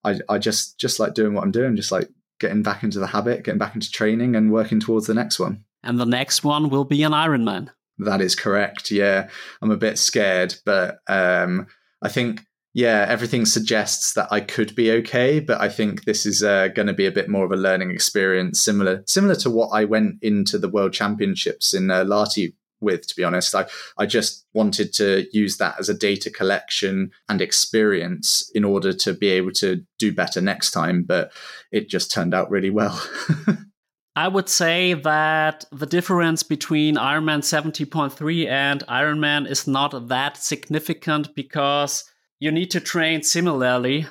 [0.03, 3.07] I, I just just like doing what I'm doing, just like getting back into the
[3.07, 5.63] habit, getting back into training, and working towards the next one.
[5.83, 7.69] And the next one will be an Ironman.
[7.97, 8.91] That is correct.
[8.91, 9.29] Yeah,
[9.61, 11.67] I'm a bit scared, but um,
[12.01, 16.43] I think yeah, everything suggests that I could be okay, but I think this is
[16.43, 19.69] uh, going to be a bit more of a learning experience, similar similar to what
[19.69, 23.55] I went into the World Championships in uh, Lahti with, to be honest.
[23.55, 23.65] I,
[23.97, 29.13] I just wanted to use that as a data collection and experience in order to
[29.13, 31.03] be able to do better next time.
[31.03, 31.31] But
[31.71, 33.01] it just turned out really well.
[34.15, 41.33] I would say that the difference between Ironman 70.3 and Ironman is not that significant
[41.35, 42.03] because
[42.39, 44.07] you need to train similarly.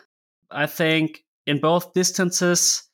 [0.51, 2.85] I think in both distances,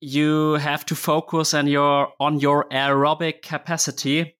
[0.00, 4.33] you have to focus on your on your aerobic capacity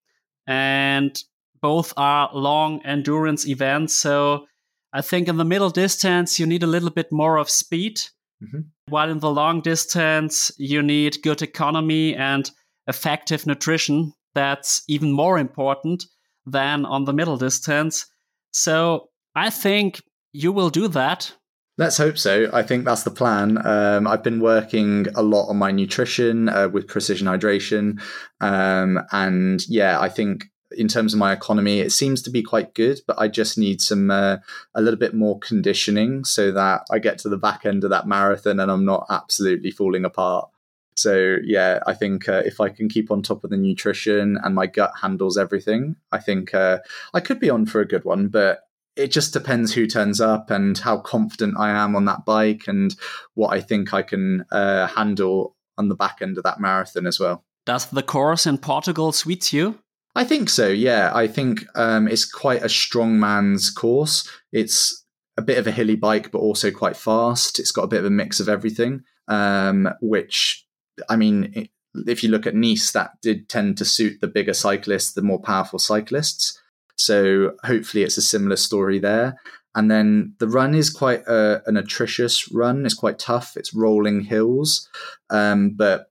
[0.46, 1.22] and
[1.60, 3.94] both are long endurance events.
[3.94, 4.46] So
[4.92, 7.96] I think in the middle distance, you need a little bit more of speed,
[8.42, 8.60] mm-hmm.
[8.88, 12.50] while in the long distance, you need good economy and
[12.86, 14.12] effective nutrition.
[14.34, 16.04] That's even more important
[16.46, 18.06] than on the middle distance.
[18.52, 20.02] So I think
[20.32, 21.32] you will do that.
[21.76, 22.48] Let's hope so.
[22.52, 23.58] I think that's the plan.
[23.66, 28.00] Um, I've been working a lot on my nutrition uh, with precision hydration.
[28.40, 30.44] Um, and yeah, I think
[30.76, 33.80] in terms of my economy, it seems to be quite good, but I just need
[33.80, 34.36] some uh,
[34.74, 38.06] a little bit more conditioning so that I get to the back end of that
[38.06, 40.48] marathon and I'm not absolutely falling apart.
[40.96, 44.54] So yeah, I think uh, if I can keep on top of the nutrition and
[44.54, 46.78] my gut handles everything, I think uh,
[47.12, 48.28] I could be on for a good one.
[48.28, 48.60] But
[48.96, 52.94] it just depends who turns up and how confident I am on that bike and
[53.34, 57.18] what I think I can uh, handle on the back end of that marathon as
[57.18, 57.44] well.
[57.66, 59.78] Does the course in Portugal suit you?
[60.14, 60.68] I think so.
[60.68, 64.28] Yeah, I think um, it's quite a strong man's course.
[64.52, 65.04] It's
[65.36, 67.58] a bit of a hilly bike, but also quite fast.
[67.58, 70.64] It's got a bit of a mix of everything, um, which
[71.08, 71.68] I mean,
[72.06, 75.40] if you look at Nice, that did tend to suit the bigger cyclists, the more
[75.40, 76.60] powerful cyclists.
[76.96, 79.40] So hopefully it's a similar story there.
[79.74, 82.86] And then the run is quite a, an atrocious run.
[82.86, 83.56] It's quite tough.
[83.56, 84.88] It's rolling hills,
[85.30, 86.06] um, but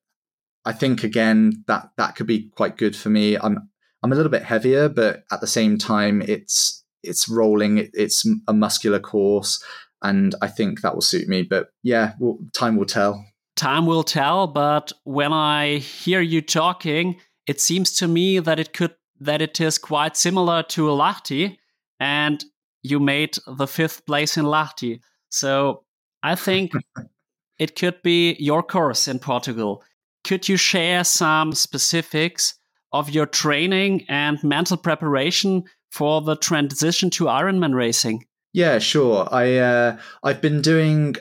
[0.65, 3.37] I think again that that could be quite good for me.
[3.37, 3.69] I'm
[4.01, 7.89] I'm a little bit heavier, but at the same time, it's it's rolling.
[7.93, 9.63] It's a muscular course,
[10.01, 11.43] and I think that will suit me.
[11.43, 13.23] But yeah, well, time will tell
[13.55, 18.73] time will tell, but when I hear you talking, it seems to me that it
[18.73, 21.57] could that it is quite similar to Lahti,
[21.99, 22.43] and
[22.81, 24.99] you made the fifth place in Lahti.
[25.29, 25.83] So
[26.21, 26.71] I think
[27.59, 29.83] it could be your course in Portugal.
[30.23, 32.55] Could you share some specifics
[32.91, 38.25] of your training and mental preparation for the transition to Ironman racing?
[38.53, 39.27] Yeah, sure.
[39.31, 41.15] I uh, I've been doing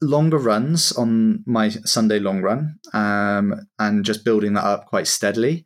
[0.00, 5.64] longer runs on my Sunday long run, um, and just building that up quite steadily.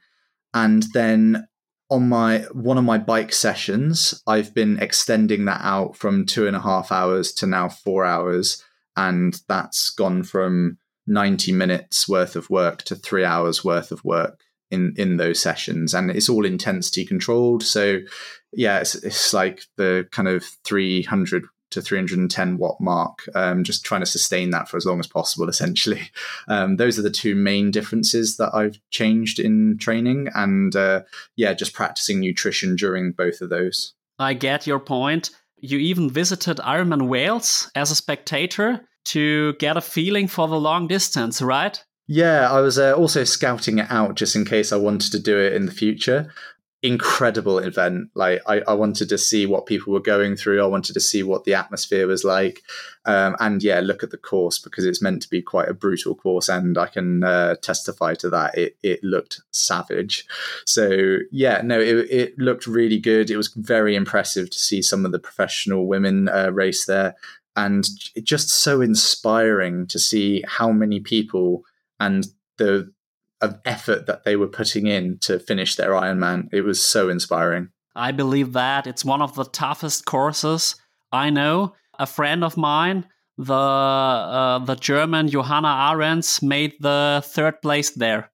[0.54, 1.48] And then
[1.92, 6.56] on my one of my bike sessions, I've been extending that out from two and
[6.56, 8.64] a half hours to now four hours,
[8.96, 14.40] and that's gone from ninety minutes worth of work to three hours worth of work
[14.70, 17.62] in in those sessions, and it's all intensity controlled.
[17.62, 17.98] So
[18.54, 24.00] yeah, it's, it's like the kind of 300 to 310 watt mark, um, just trying
[24.02, 26.10] to sustain that for as long as possible, essentially.
[26.48, 30.28] Um, those are the two main differences that I've changed in training.
[30.34, 31.02] And uh,
[31.36, 33.94] yeah, just practicing nutrition during both of those.
[34.18, 35.30] I get your point.
[35.58, 40.86] You even visited Ironman Wales as a spectator to get a feeling for the long
[40.86, 41.82] distance, right?
[42.08, 45.38] Yeah, I was uh, also scouting it out just in case I wanted to do
[45.38, 46.32] it in the future
[46.82, 48.10] incredible event.
[48.14, 50.60] Like I, I, wanted to see what people were going through.
[50.60, 52.62] I wanted to see what the atmosphere was like,
[53.04, 56.14] um, and yeah, look at the course because it's meant to be quite a brutal
[56.14, 58.58] course, and I can uh, testify to that.
[58.58, 60.26] It it looked savage.
[60.66, 63.30] So yeah, no, it it looked really good.
[63.30, 67.14] It was very impressive to see some of the professional women uh, race there,
[67.54, 67.86] and
[68.24, 71.64] just so inspiring to see how many people
[72.00, 72.26] and
[72.58, 72.92] the
[73.42, 76.48] of effort that they were putting in to finish their Ironman.
[76.52, 77.68] It was so inspiring.
[77.94, 80.76] I believe that it's one of the toughest courses
[81.12, 81.74] I know.
[81.98, 88.30] A friend of mine, the uh, the German Johanna Ahrens, made the third place there.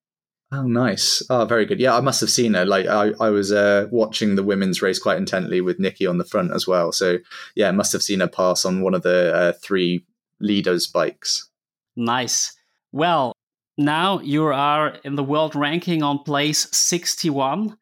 [0.51, 1.23] Oh, nice!
[1.29, 1.81] Oh, very good.
[1.81, 2.65] Yeah, I must have seen her.
[2.65, 6.25] Like I, I was uh, watching the women's race quite intently with Nikki on the
[6.25, 6.93] front as well.
[6.93, 7.19] So
[7.55, 10.07] yeah, I must have seen her pass on one of the uh, three
[10.41, 11.51] leaders' bikes.
[11.97, 12.55] Nice.
[12.93, 13.33] Well,
[13.79, 17.77] now you are in the world ranking on place 61.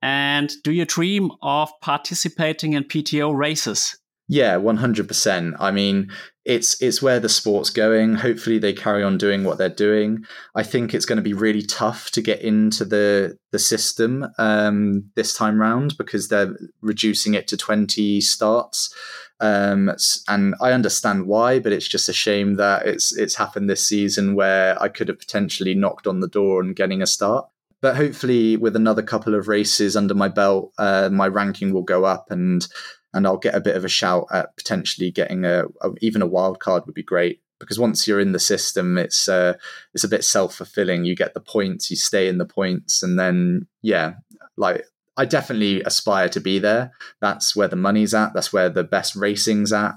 [0.00, 3.96] And do you dream of participating in PTO races?
[4.28, 5.56] Yeah, 100%.
[5.60, 6.10] I mean,
[6.44, 8.14] it's it's where the sport's going.
[8.14, 10.24] Hopefully they carry on doing what they're doing.
[10.54, 15.10] I think it's going to be really tough to get into the the system um,
[15.14, 18.92] this time round because they're reducing it to 20 starts.
[19.42, 19.90] Um,
[20.28, 24.36] and I understand why, but it's just a shame that it's it's happened this season
[24.36, 27.48] where I could have potentially knocked on the door and getting a start.
[27.80, 32.04] But hopefully, with another couple of races under my belt, uh, my ranking will go
[32.04, 32.66] up, and
[33.12, 36.26] and I'll get a bit of a shout at potentially getting a, a even a
[36.26, 39.54] wild card would be great because once you're in the system, it's uh,
[39.92, 41.04] it's a bit self fulfilling.
[41.04, 44.14] You get the points, you stay in the points, and then yeah,
[44.56, 44.84] like
[45.16, 46.92] I definitely aspire to be there.
[47.20, 48.32] That's where the money's at.
[48.34, 49.92] That's where the best racing's at.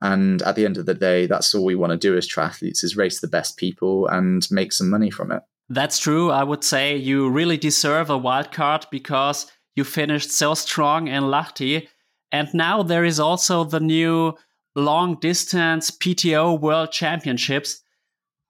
[0.00, 2.82] And at the end of the day, that's all we want to do as triathletes
[2.82, 5.42] is race the best people and make some money from it.
[5.68, 6.30] That's true.
[6.30, 11.24] I would say you really deserve a wild card because you finished so strong in
[11.24, 11.86] Lahti.
[12.32, 14.34] And now there is also the new
[14.74, 17.82] long distance PTO World Championships.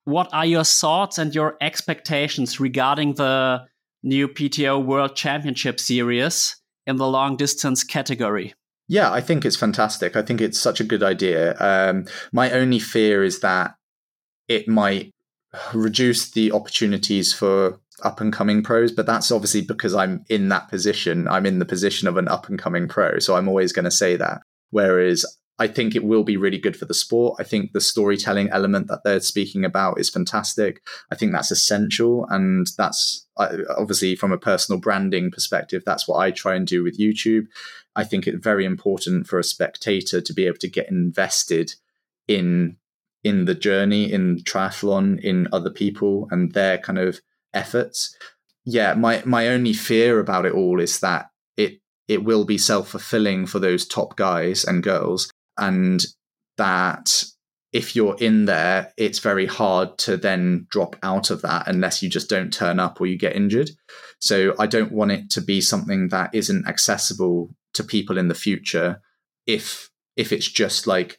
[0.04, 3.66] What are your thoughts and your expectations regarding the
[4.02, 8.54] new PTO World Championship Series in the long distance category.
[8.88, 10.16] Yeah, I think it's fantastic.
[10.16, 11.56] I think it's such a good idea.
[11.58, 13.76] Um, my only fear is that
[14.48, 15.14] it might
[15.72, 20.68] reduce the opportunities for up and coming pros, but that's obviously because I'm in that
[20.68, 21.28] position.
[21.28, 23.18] I'm in the position of an up and coming pro.
[23.18, 24.40] So I'm always going to say that.
[24.70, 25.24] Whereas
[25.60, 27.36] I think it will be really good for the sport.
[27.38, 30.80] I think the storytelling element that they're speaking about is fantastic.
[31.12, 32.26] I think that's essential.
[32.30, 36.98] And that's obviously from a personal branding perspective, that's what I try and do with
[36.98, 37.44] YouTube.
[37.94, 41.74] I think it's very important for a spectator to be able to get invested
[42.26, 42.78] in
[43.22, 47.20] in the journey in triathlon in other people and their kind of
[47.52, 48.16] efforts
[48.64, 53.44] yeah my my only fear about it all is that it it will be self-fulfilling
[53.44, 56.04] for those top guys and girls and
[56.56, 57.24] that
[57.72, 62.08] if you're in there, it's very hard to then drop out of that unless you
[62.08, 63.70] just don't turn up or you get injured.
[64.18, 68.34] So I don't want it to be something that isn't accessible to people in the
[68.34, 69.00] future
[69.46, 71.18] if if it's just like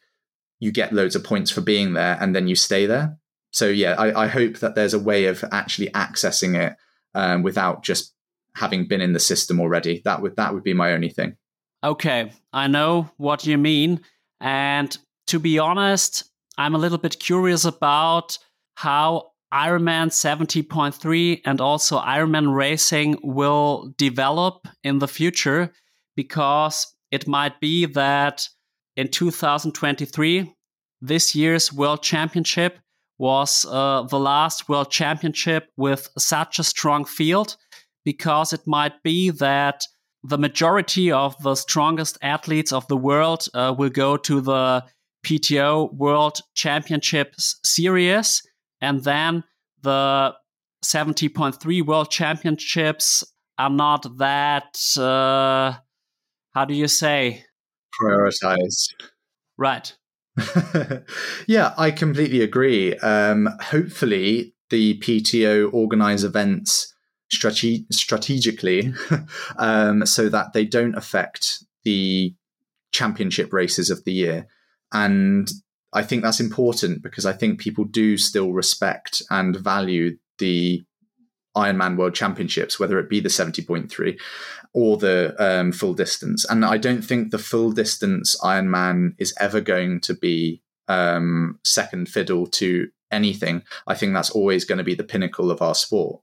[0.60, 3.18] you get loads of points for being there and then you stay there.
[3.52, 6.76] So yeah, I, I hope that there's a way of actually accessing it
[7.16, 8.14] um, without just
[8.56, 10.02] having been in the system already.
[10.06, 11.38] That would that would be my only thing.
[11.84, 14.02] Okay, I know what you mean.
[14.42, 16.26] And to be honest,
[16.58, 18.38] I'm a little bit curious about
[18.76, 25.72] how Ironman 70.3 and also Ironman racing will develop in the future
[26.16, 28.48] because it might be that
[28.96, 30.54] in 2023,
[31.02, 32.80] this year's World Championship
[33.18, 37.56] was uh, the last World Championship with such a strong field
[38.04, 39.84] because it might be that
[40.24, 44.84] the majority of the strongest athletes of the world uh, will go to the
[45.26, 48.42] PTO World Championships series,
[48.82, 49.44] and then
[49.82, 50.34] the
[50.84, 53.24] 70.3 World Championships
[53.58, 55.74] are not that, uh,
[56.54, 57.44] how do you say?
[58.02, 58.94] Prioritized.
[59.58, 59.96] Right.
[61.48, 62.96] yeah, I completely agree.
[62.98, 66.91] Um, hopefully, the PTO organize events
[67.32, 68.94] strate- strategically
[69.58, 72.34] um, so that they don't affect the
[72.92, 74.48] championship races of the year.
[74.94, 75.50] And
[75.94, 80.84] I think that's important because I think people do still respect and value the
[81.56, 84.20] Ironman World Championships, whether it be the 70.3
[84.74, 86.46] or the um, full distance.
[86.46, 92.08] And I don't think the full distance Ironman is ever going to be um, second
[92.08, 93.64] fiddle to anything.
[93.86, 96.22] I think that's always going to be the pinnacle of our sport.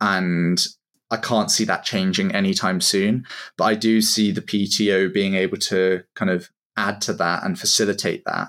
[0.00, 0.64] And
[1.10, 3.26] I can't see that changing anytime soon.
[3.56, 7.58] But I do see the PTO being able to kind of add to that and
[7.58, 8.48] facilitate that.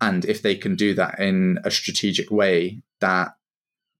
[0.00, 3.36] And if they can do that in a strategic way, that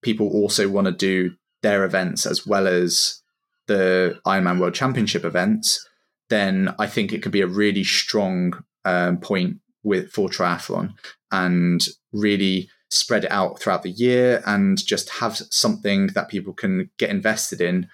[0.02, 3.22] people also want to do their events as well as
[3.68, 5.88] the Ironman World Championship events,
[6.28, 10.94] then I think it could be a really strong um, point with for triathlon
[11.30, 11.80] and
[12.12, 17.10] really spread it out throughout the year and just have something that people can get
[17.10, 17.88] invested in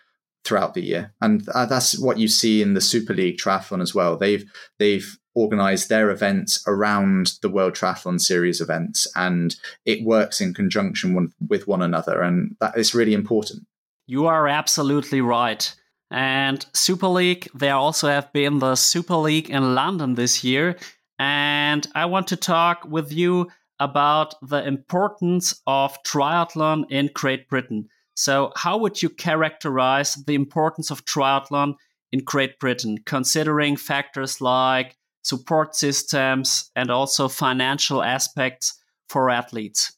[0.44, 1.14] throughout the year.
[1.20, 4.16] And uh, that's what you see in the Super League Triathlon as well.
[4.16, 4.44] They've
[4.78, 11.14] they've organized their events around the World Triathlon Series events, and it works in conjunction
[11.14, 13.62] one, with one another, and that is really important.
[14.06, 15.72] You are absolutely right.
[16.10, 20.76] And Super League, there also have been the Super League in London this year.
[21.18, 23.48] And I want to talk with you
[23.80, 27.88] about the importance of triathlon in Great Britain.
[28.14, 31.74] So, how would you characterize the importance of triathlon
[32.10, 39.97] in Great Britain, considering factors like support systems and also financial aspects for athletes?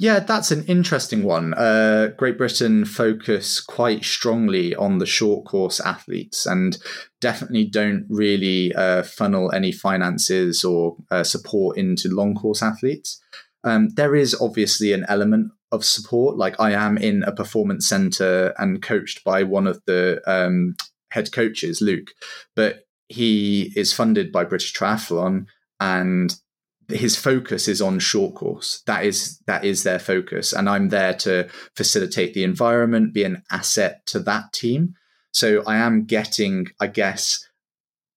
[0.00, 1.52] Yeah, that's an interesting one.
[1.52, 6.78] Uh, Great Britain focus quite strongly on the short course athletes and
[7.20, 13.22] definitely don't really uh, funnel any finances or uh, support into long course athletes.
[13.62, 16.38] Um, there is obviously an element of support.
[16.38, 20.76] Like I am in a performance center and coached by one of the um,
[21.10, 22.12] head coaches, Luke,
[22.56, 25.44] but he is funded by British Triathlon
[25.78, 26.34] and
[26.92, 28.82] his focus is on short course.
[28.86, 33.42] That is that is their focus, and I'm there to facilitate the environment, be an
[33.50, 34.94] asset to that team.
[35.32, 37.46] So I am getting, I guess,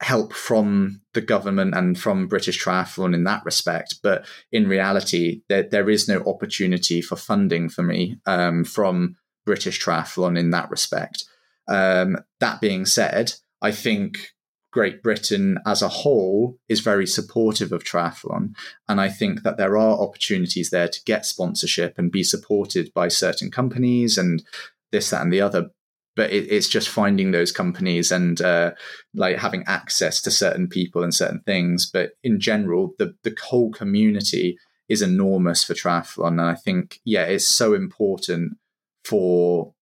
[0.01, 3.95] help from the government and from British Triathlon in that respect.
[4.03, 9.15] But in reality, there, there is no opportunity for funding for me um, from
[9.45, 11.25] British Triathlon in that respect.
[11.67, 14.33] Um, that being said, I think
[14.73, 18.55] Great Britain as a whole is very supportive of triathlon.
[18.89, 23.07] And I think that there are opportunities there to get sponsorship and be supported by
[23.07, 24.43] certain companies and
[24.91, 25.69] this, that, and the other.
[26.15, 28.71] But it, it's just finding those companies and uh,
[29.13, 31.87] like having access to certain people and certain things.
[31.91, 34.57] But in general, the, the whole community
[34.89, 36.29] is enormous for triathlon.
[36.29, 38.57] And I think, yeah, it's so important
[39.05, 39.75] for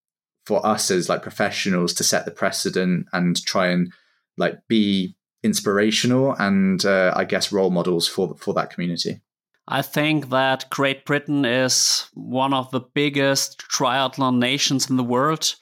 [0.45, 3.93] for us as like professionals to set the precedent and try and
[4.41, 9.21] like be inspirational and uh, I guess role models for for that community.
[9.67, 15.55] I think that Great Britain is one of the biggest triathlon nations in the world.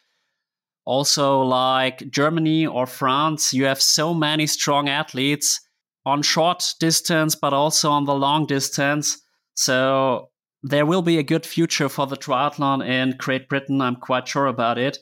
[0.86, 5.59] Also, like Germany or France, you have so many strong athletes
[6.05, 9.21] on short distance, but also on the long distance.
[9.53, 10.30] So
[10.63, 13.82] there will be a good future for the triathlon in Great Britain.
[13.82, 14.97] I'm quite sure about it.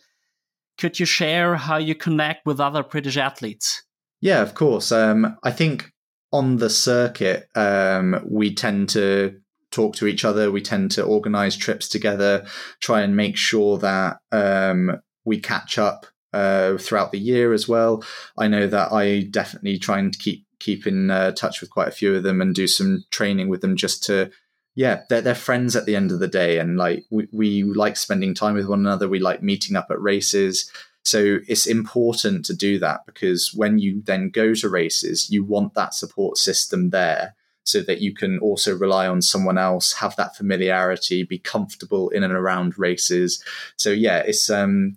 [0.78, 3.84] Could you share how you connect with other British athletes?
[4.22, 4.92] Yeah, of course.
[4.92, 5.92] Um, I think
[6.32, 9.40] on the circuit, um, we tend to
[9.72, 10.52] talk to each other.
[10.52, 12.46] We tend to organize trips together,
[12.82, 18.04] try and make sure that um, we catch up uh, throughout the year as well.
[18.38, 21.92] I know that I definitely try and keep keep in uh, touch with quite a
[21.92, 24.32] few of them and do some training with them just to
[24.78, 26.60] yeah, they're, they're friends at the end of the day.
[26.60, 29.10] And like, we, we like spending time with one another.
[29.10, 30.72] We like meeting up at races.
[31.04, 35.74] So it's important to do that because when you then go to races, you want
[35.74, 40.36] that support system there so that you can also rely on someone else, have that
[40.36, 43.44] familiarity, be comfortable in and around races.
[43.78, 44.94] So yeah, it's um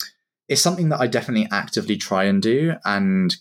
[0.47, 3.35] it's something that I definitely actively try and do and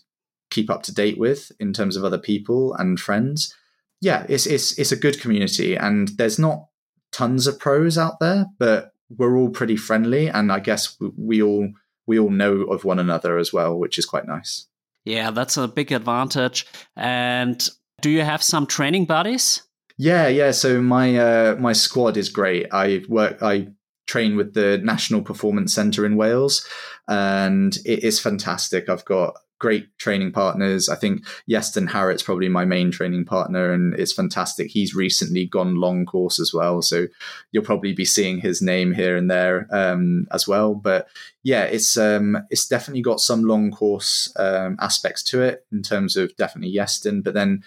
[0.48, 3.54] keep up to date with in terms of other people and friends.
[4.00, 6.66] Yeah, it's it's it's a good community and there's not
[7.12, 11.42] tons of pros out there, but we're all pretty friendly and I guess we, we
[11.42, 11.68] all
[12.06, 14.66] we all know of one another as well, which is quite nice.
[15.04, 16.66] Yeah, that's a big advantage.
[16.96, 17.66] And
[18.00, 19.62] do you have some training buddies?
[19.98, 20.50] Yeah, yeah.
[20.52, 22.66] So my uh, my squad is great.
[22.72, 23.42] I work.
[23.42, 23.68] I
[24.06, 26.66] train with the National Performance Centre in Wales,
[27.06, 28.88] and it is fantastic.
[28.88, 30.88] I've got great training partners.
[30.88, 34.70] I think Iestyn Harrett's probably my main training partner, and it's fantastic.
[34.72, 37.06] He's recently gone long course as well, so
[37.52, 40.74] you'll probably be seeing his name here and there um, as well.
[40.74, 41.06] But
[41.44, 46.16] yeah, it's um, it's definitely got some long course um, aspects to it in terms
[46.16, 47.62] of definitely Iestyn, but then.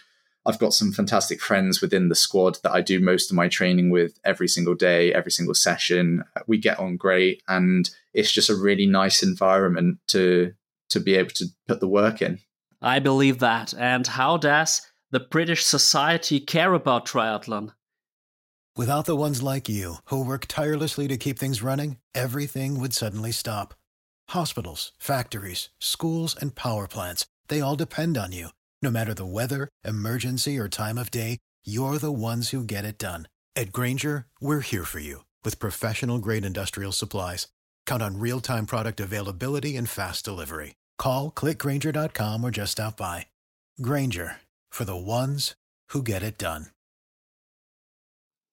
[0.46, 3.91] I've got some fantastic friends within the squad that I do most of my training
[3.91, 6.26] with every single day, every single session.
[6.48, 10.54] We get on great, and it's just a really nice environment to
[10.94, 12.39] to be able to put the work in.
[12.82, 13.74] I believe that.
[13.78, 14.82] And how does
[15.12, 17.72] the British society care about triathlon?
[18.76, 23.32] Without the ones like you, who work tirelessly to keep things running, everything would suddenly
[23.32, 23.76] stop.
[24.30, 28.48] Hospitals, factories, schools, and power plants, they all depend on you.
[28.82, 32.98] No matter the weather, emergency, or time of day, you're the ones who get it
[32.98, 33.28] done.
[33.56, 37.48] At Grainger, we're here for you with professional grade industrial supplies.
[37.86, 40.74] Count on real time product availability and fast delivery.
[41.04, 43.26] Call clickgrainger.com or just stop by.
[43.82, 44.38] Grainger
[44.72, 45.54] for the ones
[45.89, 46.68] who get it done.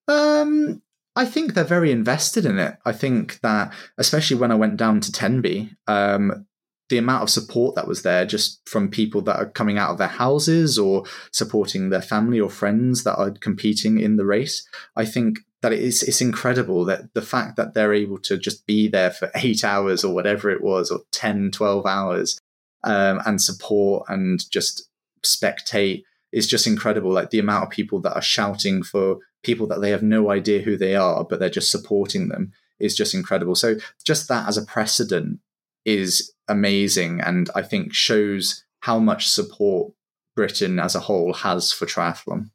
[0.08, 0.82] Um,
[1.14, 2.76] I think they're very invested in it.
[2.84, 6.44] I think that, especially when I went down to Tenby, um,
[6.88, 9.98] the amount of support that was there just from people that are coming out of
[9.98, 14.66] their houses or supporting their family or friends that are competing in the race.
[14.96, 18.66] I think that it is it's incredible that the fact that they're able to just
[18.66, 22.40] be there for eight hours or whatever it was or 10 12 hours
[22.84, 24.88] um, and support and just
[25.22, 26.02] spectate
[26.32, 27.12] is just incredible.
[27.12, 30.62] Like the amount of people that are shouting for people that they have no idea
[30.62, 33.54] who they are but they're just supporting them is just incredible.
[33.54, 35.40] So just that as a precedent
[35.84, 39.92] is amazing and i think shows how much support
[40.34, 42.50] britain as a whole has for triathlon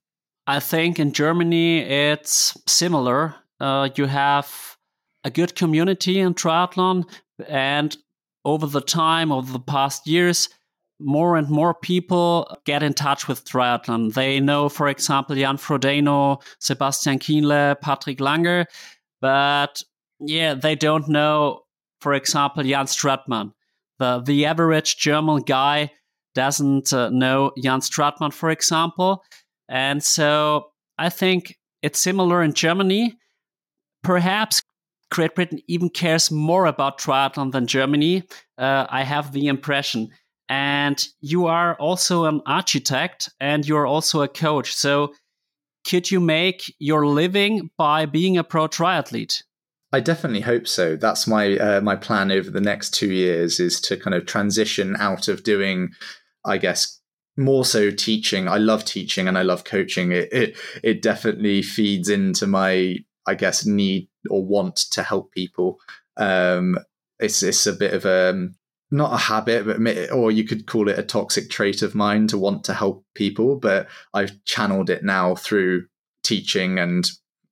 [0.48, 3.36] I think in Germany it's similar.
[3.60, 4.78] Uh, you have
[5.24, 7.06] a good community in triathlon,
[7.48, 7.98] and
[8.44, 10.50] over the time, over the past years,
[11.00, 14.14] more and more people get in touch with triathlon.
[14.14, 18.66] They know, for example, Jan Frodeno, Sebastian Kienle, Patrick Lange,
[19.22, 19.82] but
[20.20, 21.62] yeah, they don't know,
[22.02, 23.52] for example, Jan Stratmann.
[24.00, 25.92] The, the average German guy
[26.36, 29.24] doesn't uh, know Jan Stratmann, for example.
[29.68, 33.18] And so I think it's similar in Germany.
[34.04, 34.62] Perhaps
[35.12, 38.24] Great Britain even cares more about triathlon than Germany.
[38.58, 40.10] Uh, I have the impression.
[40.50, 44.76] And you are also an architect and you're also a coach.
[44.76, 45.14] So
[45.88, 49.44] could you make your living by being a pro triathlete?
[49.92, 50.96] I definitely hope so.
[50.96, 54.96] That's my uh, my plan over the next two years is to kind of transition
[55.00, 55.92] out of doing,
[56.44, 57.00] I guess,
[57.38, 58.48] more so teaching.
[58.48, 60.12] I love teaching and I love coaching.
[60.12, 65.80] It, it it definitely feeds into my I guess need or want to help people.
[66.18, 66.78] Um,
[67.20, 68.50] it's it's a bit of a
[68.92, 72.38] not a habit, but or you could call it a toxic trait of mine to
[72.38, 73.58] want to help people.
[73.58, 75.88] But I've channeled it now through
[76.24, 77.10] teaching and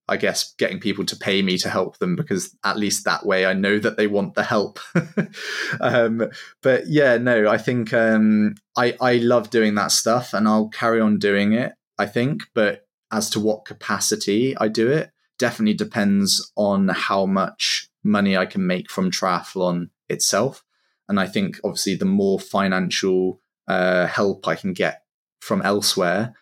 [0.07, 3.45] I guess getting people to pay me to help them because at least that way
[3.45, 4.79] I know that they want the help.
[5.79, 6.29] um,
[6.61, 10.99] but yeah, no, I think um, I I love doing that stuff and I'll carry
[10.99, 11.73] on doing it.
[11.97, 17.89] I think, but as to what capacity I do it definitely depends on how much
[18.03, 20.63] money I can make from triathlon itself.
[21.07, 25.03] And I think obviously the more financial uh, help I can get
[25.39, 26.33] from elsewhere,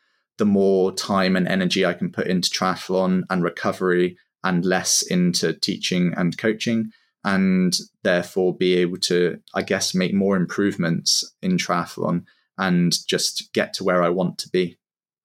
[0.42, 5.54] the more time and energy I can put into triathlon and recovery and less into
[5.54, 6.90] teaching and coaching
[7.24, 12.24] and therefore be able to i guess make more improvements in triathlon
[12.58, 14.76] and just get to where i want to be.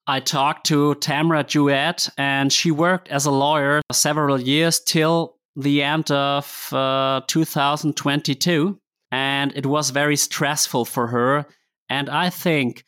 [0.07, 5.39] I talked to Tamara Jewett and she worked as a lawyer for several years till
[5.57, 8.79] the end of uh, 2022
[9.11, 11.47] and it was very stressful for her.
[11.89, 12.85] And i think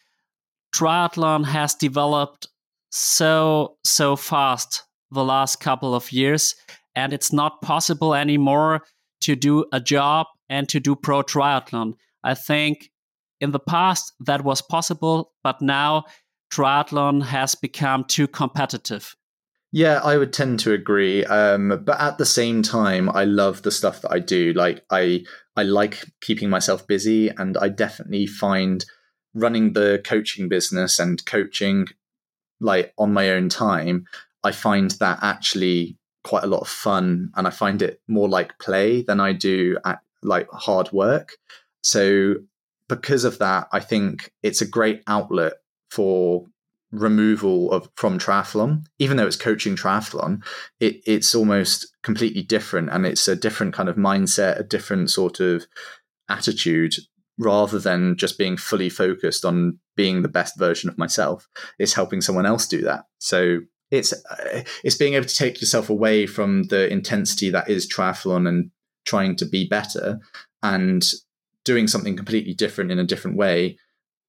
[0.75, 2.47] triathlon has developed
[2.91, 6.55] so so fast the last couple of years
[6.95, 8.83] and it's not possible anymore
[9.21, 11.93] to do a job and to do pro triathlon
[12.25, 12.91] i think
[13.41, 16.05] in the past that was possible but now
[16.51, 19.15] triathlon has become too competitive.
[19.71, 21.25] Yeah, I would tend to agree.
[21.27, 24.55] Um, but at the same time, I love the stuff that I do.
[24.55, 25.25] Like I,
[25.57, 28.85] I like keeping myself busy, and I definitely find
[29.35, 31.89] running the coaching business and coaching
[32.61, 34.07] like on my own time.
[34.45, 38.59] I find that actually quite a lot of fun, and I find it more like
[38.59, 41.37] play than I do at like hard work.
[41.83, 42.35] So
[42.89, 45.55] because of that, I think it's a great outlet
[45.91, 46.47] for
[46.91, 50.43] removal of from triathlon even though it's coaching triathlon
[50.81, 55.39] it, it's almost completely different and it's a different kind of mindset a different sort
[55.39, 55.67] of
[56.31, 56.95] attitude
[57.39, 62.21] rather than just being fully focused on being the best version of myself it's helping
[62.21, 63.61] someone else do that so
[63.91, 68.49] it's uh, it's being able to take yourself away from the intensity that is triathlon
[68.49, 68.71] and
[69.05, 70.19] trying to be better
[70.63, 71.13] and
[71.65, 73.79] doing something completely different in a different way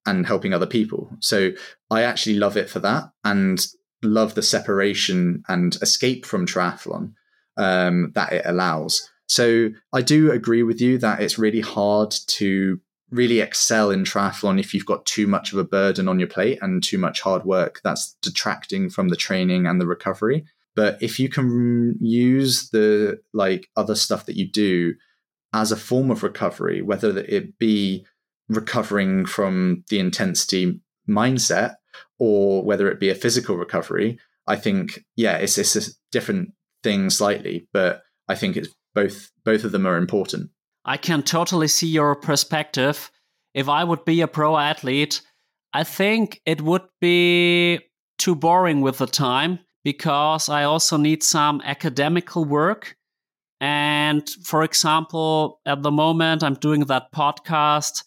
[0.05, 1.10] and helping other people.
[1.20, 1.51] So
[1.91, 3.60] I actually love it for that and
[4.01, 7.14] love the separation and escape from triathlon
[7.57, 9.10] um, that it allows.
[9.28, 12.80] So I do agree with you that it's really hard to
[13.12, 16.60] really excel in triathlon if you've got too much of a burden on your plate
[16.62, 20.45] and too much hard work that's detracting from the training and the recovery.
[20.76, 24.95] But if you can use the like other stuff that you do
[25.53, 28.05] as a form of recovery, whether it be
[28.47, 31.76] recovering from the intensity mindset
[32.20, 36.53] or whether it be a physical recovery, I think, yeah, it's, it's a different
[36.84, 40.49] thing slightly, but I think it's both both of them are important.
[40.89, 43.11] I can totally see your perspective.
[43.53, 45.21] If I would be a pro athlete,
[45.71, 47.79] I think it would be
[48.17, 52.95] too boring with the time because I also need some academical work.
[53.61, 58.03] And for example, at the moment, I'm doing that podcast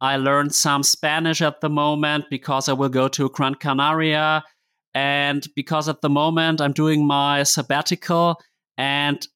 [0.00, 4.44] I learned some Spanish at the moment because I will go to Gran Canaria.
[4.94, 8.40] And because at the moment I'm doing my sabbatical
[8.76, 9.26] and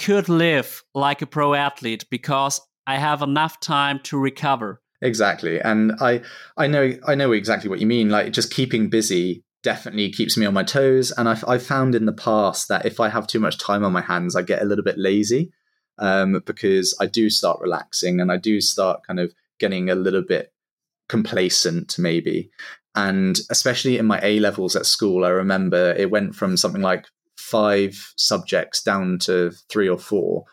[0.00, 4.80] could live like a pro athlete because I have enough time to recover.
[5.02, 5.60] Exactly.
[5.60, 6.22] And I
[6.56, 8.10] I know I know exactly what you mean.
[8.10, 11.10] Like just keeping busy definitely keeps me on my toes.
[11.12, 13.92] And I've, I've found in the past that if I have too much time on
[13.92, 15.52] my hands, I get a little bit lazy
[15.98, 20.22] um, because I do start relaxing and I do start kind of getting a little
[20.22, 20.52] bit
[21.10, 22.50] complacent, maybe.
[22.94, 27.06] And especially in my A levels at school, I remember it went from something like
[27.50, 30.44] five subjects down to three or four.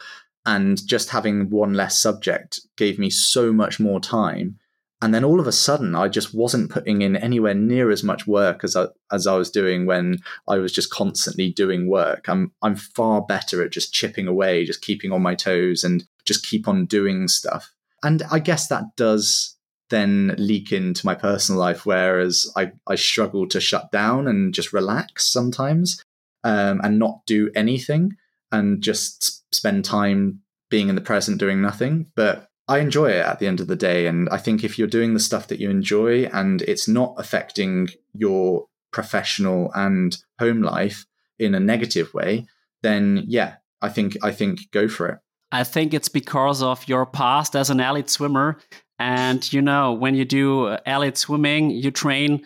[0.46, 4.60] And just having one less subject gave me so much more time.
[5.02, 8.26] And then all of a sudden, I just wasn't putting in anywhere near as much
[8.26, 12.28] work as I, as I was doing when I was just constantly doing work.
[12.28, 16.46] I'm I'm far better at just chipping away, just keeping on my toes, and just
[16.46, 19.56] keep on doing stuff and I guess that does
[19.90, 24.74] then leak into my personal life, whereas I, I struggle to shut down and just
[24.74, 26.02] relax sometimes
[26.48, 28.16] um, and not do anything
[28.54, 30.40] and just spend time
[30.70, 32.10] being in the present doing nothing.
[32.16, 34.08] But I enjoy it at the end of the day.
[34.08, 37.90] And I think if you're doing the stuff that you enjoy and it's not affecting
[38.14, 41.06] your professional and home life
[41.38, 42.46] in a negative way,
[42.82, 45.20] then yeah, I think I think go for it.
[45.52, 48.58] I think it's because of your past as an elite swimmer.
[49.00, 52.46] And you know, when you do elite swimming, you train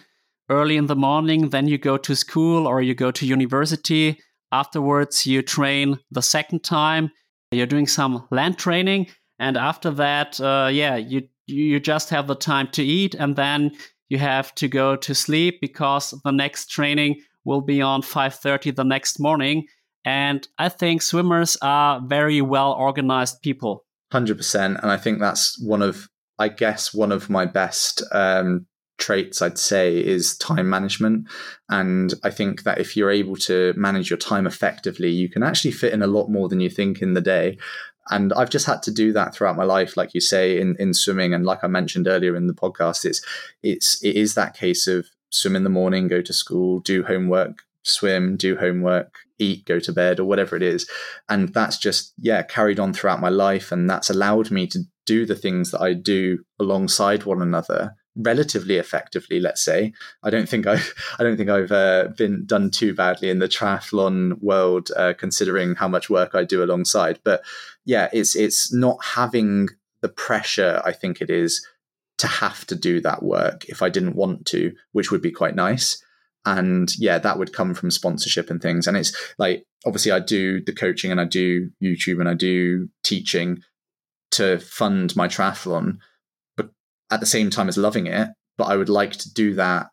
[0.51, 4.19] early in the morning, then you go to school or you go to university.
[4.51, 7.09] Afterwards, you train the second time.
[7.51, 9.07] You're doing some land training,
[9.39, 13.71] and after that, uh, yeah, you you just have the time to eat, and then
[14.09, 18.83] you have to go to sleep because the next training will be on 5:30 the
[18.83, 19.65] next morning
[20.05, 23.85] and I think swimmers are very well organized people.
[24.13, 24.81] 100%.
[24.81, 28.65] And I think that's one of, I guess, one of my best um,
[29.01, 31.27] traits, I'd say, is time management.
[31.69, 35.71] And I think that if you're able to manage your time effectively, you can actually
[35.71, 37.57] fit in a lot more than you think in the day.
[38.09, 40.93] And I've just had to do that throughout my life, like you say, in, in
[40.93, 41.33] swimming.
[41.33, 43.21] And like I mentioned earlier in the podcast, it's
[43.61, 47.63] it's it is that case of swim in the morning, go to school, do homework,
[47.83, 50.89] swim, do homework, eat, go to bed, or whatever it is.
[51.29, 53.71] And that's just, yeah, carried on throughout my life.
[53.71, 58.77] And that's allowed me to do the things that I do alongside one another relatively
[58.77, 59.93] effectively let's say.
[60.23, 63.47] I don't think i've i don't think i've uh, been done too badly in the
[63.47, 67.19] triathlon world uh, considering how much work i do alongside.
[67.23, 67.41] But
[67.85, 69.69] yeah it's it's not having
[70.01, 71.65] the pressure i think it is
[72.17, 75.55] to have to do that work if i didn't want to which would be quite
[75.55, 76.01] nice.
[76.45, 78.87] And yeah that would come from sponsorship and things.
[78.87, 82.89] And it's like obviously i do the coaching and i do youtube and i do
[83.03, 83.61] teaching
[84.31, 85.97] to fund my triathlon
[87.11, 89.87] at the same time as loving it but i would like to do that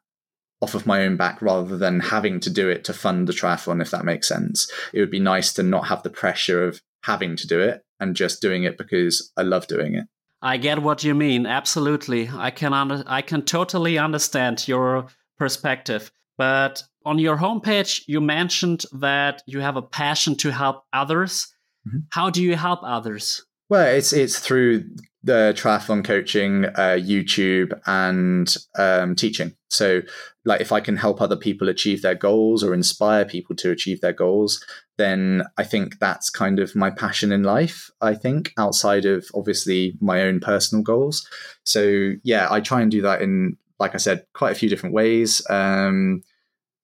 [0.60, 3.80] off of my own back rather than having to do it to fund the triathlon,
[3.80, 4.70] if that makes sense.
[4.92, 8.16] It would be nice to not have the pressure of having to do it and
[8.16, 10.06] just doing it because I love doing it.
[10.42, 11.46] I get what you mean.
[11.46, 12.30] Absolutely.
[12.32, 15.06] I can under- I can totally understand your
[15.36, 16.10] perspective.
[16.36, 21.48] But on your homepage you mentioned that you have a passion to help others.
[21.86, 21.98] Mm-hmm.
[22.10, 23.44] How do you help others?
[23.68, 24.84] Well, it's it's through
[25.22, 29.54] the triathlon coaching, uh, YouTube, and um, teaching.
[29.68, 30.02] So,
[30.44, 34.00] like, if I can help other people achieve their goals or inspire people to achieve
[34.00, 34.64] their goals,
[34.96, 37.90] then I think that's kind of my passion in life.
[38.00, 41.28] I think outside of obviously my own personal goals.
[41.64, 44.94] So, yeah, I try and do that in, like I said, quite a few different
[44.94, 45.42] ways.
[45.50, 46.22] Um,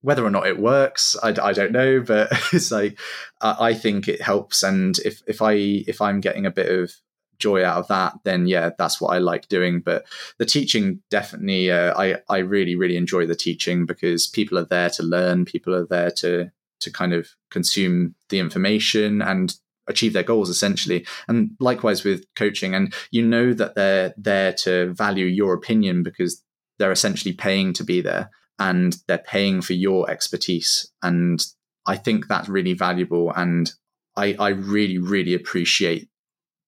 [0.04, 2.98] whether or not it works, I, I don't know, but it's like
[3.40, 4.62] I, I think it helps.
[4.62, 6.92] And if if I if I'm getting a bit of
[7.38, 9.80] joy out of that, then yeah, that's what I like doing.
[9.80, 10.04] But
[10.38, 14.90] the teaching definitely, uh, I I really really enjoy the teaching because people are there
[14.90, 19.54] to learn, people are there to to kind of consume the information and
[19.86, 24.94] achieve their goals essentially and likewise with coaching and you know that they're there to
[24.94, 26.42] value your opinion because
[26.78, 30.90] they're essentially paying to be there and they're paying for your expertise.
[31.02, 31.44] And
[31.86, 33.32] I think that's really valuable.
[33.34, 33.70] And
[34.16, 36.08] I, I really, really appreciate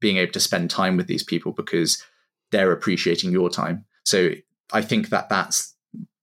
[0.06, 2.00] being able to spend time with these people because
[2.52, 3.84] they're appreciating your time.
[4.04, 4.30] So
[4.72, 5.74] I think that that's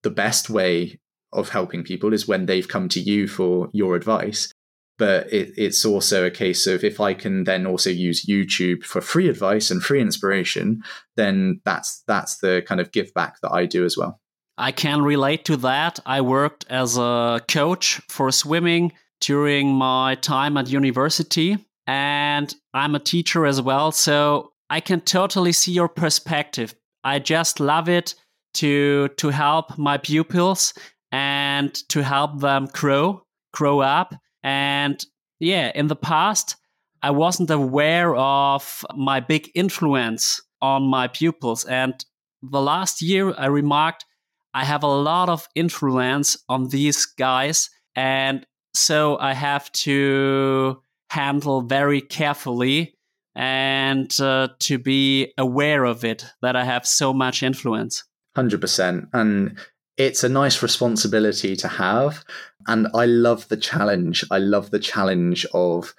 [0.03, 1.01] the best way
[1.33, 4.53] of helping people is when they've come to you for your advice.
[4.97, 9.01] But it, it's also a case of if I can then also use YouTube for
[9.01, 10.81] free advice and free inspiration,
[11.17, 14.21] then that's that's the kind of give back that I do as well.
[14.57, 15.99] I can relate to that.
[16.05, 21.57] I worked as a coach for swimming during my time at university,
[21.87, 23.91] and I'm a teacher as well.
[23.91, 26.75] So I can totally see your perspective.
[27.03, 28.15] I just love it
[28.55, 30.73] to to help my pupils
[31.11, 34.15] and to help them grow, grow up.
[34.43, 35.03] And
[35.39, 36.55] yeah, in the past,
[37.01, 41.65] I wasn't aware of my big influence on my pupils.
[41.65, 41.93] And
[42.41, 44.05] the last year, I remarked
[44.53, 47.69] I have a lot of influence on these guys.
[47.95, 50.82] And so I have to
[51.13, 52.95] handle very carefully
[53.35, 58.03] and uh, to be aware of it that I have so much influence.
[58.35, 59.09] 100%.
[59.13, 59.57] And
[59.95, 62.25] it's a nice responsibility to have.
[62.67, 64.25] And I love the challenge.
[64.31, 65.93] I love the challenge of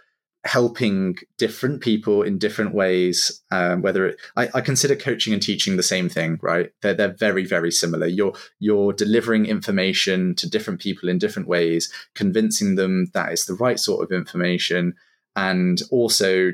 [0.44, 3.42] helping different people in different ways.
[3.50, 6.70] Um, whether it, I, I, consider coaching and teaching the same thing, right?
[6.82, 8.06] They're they're very very similar.
[8.06, 13.54] You're you're delivering information to different people in different ways, convincing them that it's the
[13.54, 14.94] right sort of information,
[15.34, 16.50] and also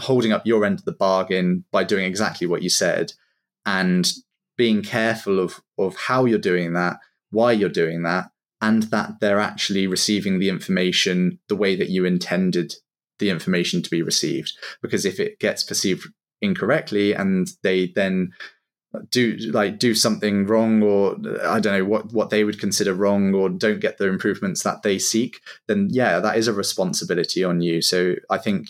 [0.00, 3.12] holding up your end of the bargain by doing exactly what you said,
[3.64, 4.12] and
[4.58, 6.98] being careful of of how you're doing that,
[7.30, 8.30] why you're doing that,
[8.60, 12.74] and that they're actually receiving the information the way that you intended
[13.18, 14.52] the information to be received.
[14.80, 16.08] Because if it gets perceived
[16.40, 18.32] incorrectly and they then
[19.10, 23.32] do like do something wrong or i don't know what what they would consider wrong
[23.32, 27.62] or don't get the improvements that they seek then yeah that is a responsibility on
[27.62, 27.80] you.
[27.80, 28.68] So i think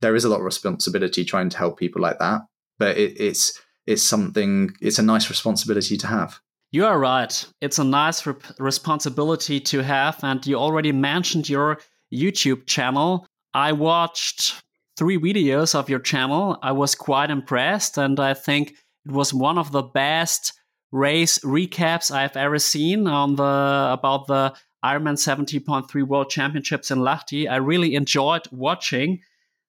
[0.00, 2.42] there is a lot of responsibility trying to help people like that
[2.78, 6.40] but it, it's it's something it's a nice responsibility to have.
[6.72, 7.44] You are right.
[7.60, 11.78] It's a nice re- responsibility to have and you already mentioned your
[12.12, 13.24] youtube channel
[13.54, 14.62] I watched
[14.96, 16.58] three videos of your channel.
[16.62, 18.74] I was quite impressed, and I think
[19.06, 20.52] it was one of the best
[20.92, 27.48] race recaps I've ever seen on the about the Ironman 70.3 World Championships in Lahti.
[27.48, 29.20] I really enjoyed watching.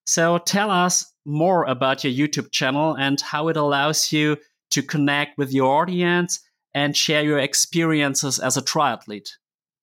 [0.05, 4.37] So tell us more about your YouTube channel and how it allows you
[4.71, 6.39] to connect with your audience
[6.73, 9.31] and share your experiences as a triathlete.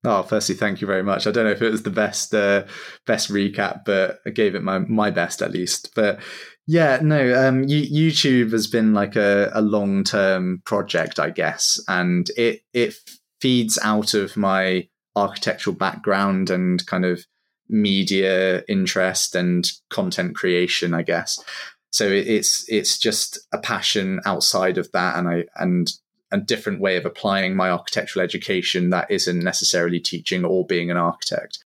[0.05, 1.27] Oh, firstly, thank you very much.
[1.27, 2.65] I don't know if it was the best uh,
[3.07, 5.95] best recap, but I gave it my my best at least.
[5.95, 6.21] But
[6.67, 12.31] yeah, no, um, YouTube has been like a, a long term project, I guess, and
[12.37, 12.95] it it
[13.41, 17.25] feeds out of my architectural background and kind of
[17.69, 21.43] media interest and content creation, I guess.
[21.91, 25.91] So it's it's just a passion outside of that, and I and
[26.31, 30.97] a different way of applying my architectural education that isn't necessarily teaching or being an
[30.97, 31.65] architect.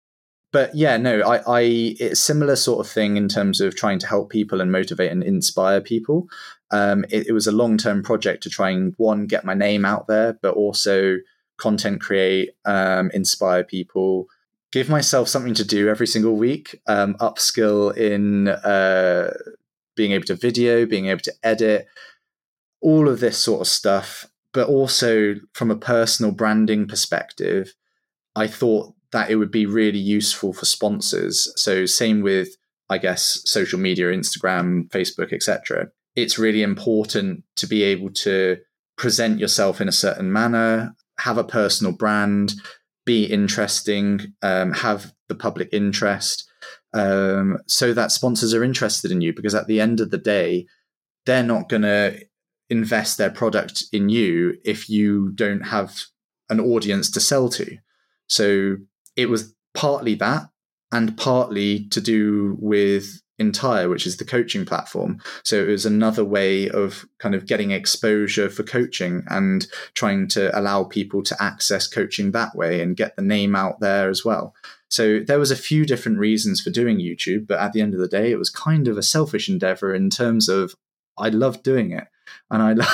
[0.53, 1.61] But yeah, no, I, I
[1.99, 5.23] it's similar sort of thing in terms of trying to help people and motivate and
[5.23, 6.29] inspire people.
[6.71, 9.85] Um, it, it was a long term project to try and one get my name
[9.85, 11.19] out there, but also
[11.57, 14.29] content create, um, inspire people,
[14.73, 19.33] give myself something to do every single week, um, upskill in uh,
[19.95, 21.87] being able to video, being able to edit,
[22.81, 27.75] all of this sort of stuff but also from a personal branding perspective,
[28.35, 31.53] I thought that it would be really useful for sponsors.
[31.57, 32.57] So same with
[32.93, 35.89] I guess social media, Instagram, Facebook, etc.
[36.15, 38.59] It's really important to be able to
[38.99, 42.53] present yourself in a certain manner, have a personal brand,
[43.07, 46.47] be interesting, um, have the public interest,
[46.93, 49.33] um, so that sponsors are interested in you.
[49.33, 50.67] Because at the end of the day,
[51.25, 52.21] they're not going to
[52.71, 56.03] invest their product in you if you don't have
[56.49, 57.77] an audience to sell to.
[58.27, 58.77] So
[59.17, 60.49] it was partly that
[60.91, 65.21] and partly to do with Entire, which is the coaching platform.
[65.43, 70.57] So it was another way of kind of getting exposure for coaching and trying to
[70.57, 74.55] allow people to access coaching that way and get the name out there as well.
[74.89, 78.01] So there was a few different reasons for doing YouTube, but at the end of
[78.01, 80.75] the day, it was kind of a selfish endeavor in terms of
[81.19, 82.05] I love doing it
[82.53, 82.87] and I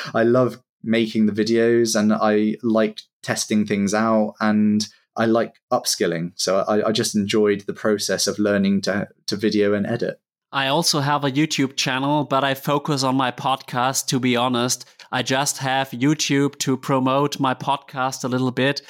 [0.14, 4.86] I love making the videos and I like testing things out and
[5.16, 6.32] I like upskilling.
[6.36, 10.20] So I, I just enjoyed the process of learning to, to video and edit.
[10.52, 14.86] I also have a YouTube channel, but I focus on my podcast, to be honest.
[15.10, 18.82] I just have YouTube to promote my podcast a little bit.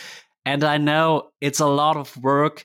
[0.45, 2.65] And I know it's a lot of work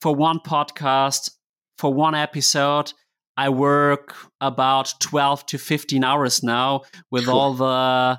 [0.00, 1.30] for one podcast,
[1.78, 2.92] for one episode.
[3.36, 8.18] I work about 12 to 15 hours now with all the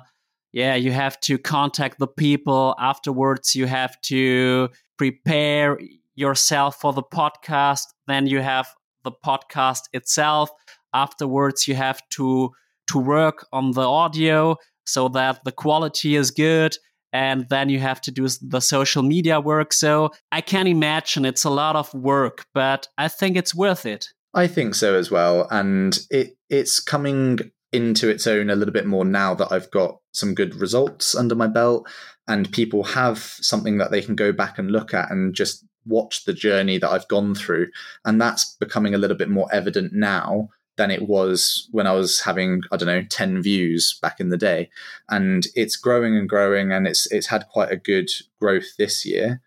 [0.52, 3.56] yeah, you have to contact the people afterwards.
[3.56, 5.80] You have to prepare
[6.14, 7.82] yourself for the podcast.
[8.06, 8.68] Then you have
[9.02, 10.50] the podcast itself.
[10.94, 12.52] Afterwards, you have to
[12.86, 14.56] to work on the audio
[14.86, 16.76] so that the quality is good.
[17.12, 19.72] And then you have to do the social media work.
[19.72, 24.08] So I can imagine it's a lot of work, but I think it's worth it.
[24.34, 25.46] I think so as well.
[25.50, 29.98] And it it's coming into its own a little bit more now that I've got
[30.12, 31.88] some good results under my belt
[32.28, 36.24] and people have something that they can go back and look at and just watch
[36.24, 37.68] the journey that I've gone through.
[38.04, 42.20] And that's becoming a little bit more evident now than it was when I was
[42.20, 44.70] having, I don't know, 10 views back in the day.
[45.08, 48.10] And it's growing and growing and it's it's had quite a good
[48.40, 49.40] growth this year.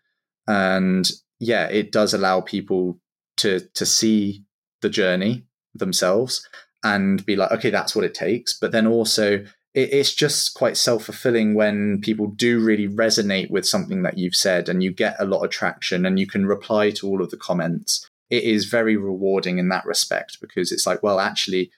[0.47, 1.09] And
[1.39, 2.99] yeah, it does allow people
[3.37, 4.43] to to see
[4.87, 5.43] the journey
[5.75, 6.47] themselves
[6.81, 8.57] and be like, okay, that's what it takes.
[8.57, 13.67] But then also, it, it's just quite self fulfilling when people do really resonate with
[13.67, 16.91] something that you've said and you get a lot of traction and you can reply
[16.91, 18.07] to all of the comments.
[18.29, 21.69] It is very rewarding in that respect because it's like, well, actually,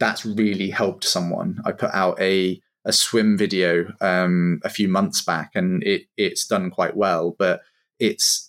[0.00, 1.60] that's really helped someone.
[1.66, 6.46] I put out a a swim video um, a few months back, and it it's
[6.46, 7.34] done quite well.
[7.38, 7.60] But
[7.98, 8.47] it's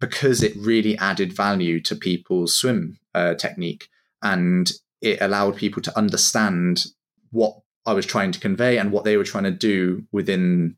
[0.00, 3.88] because it really added value to people's swim uh, technique,
[4.22, 4.70] and
[5.00, 6.84] it allowed people to understand
[7.30, 10.76] what I was trying to convey and what they were trying to do within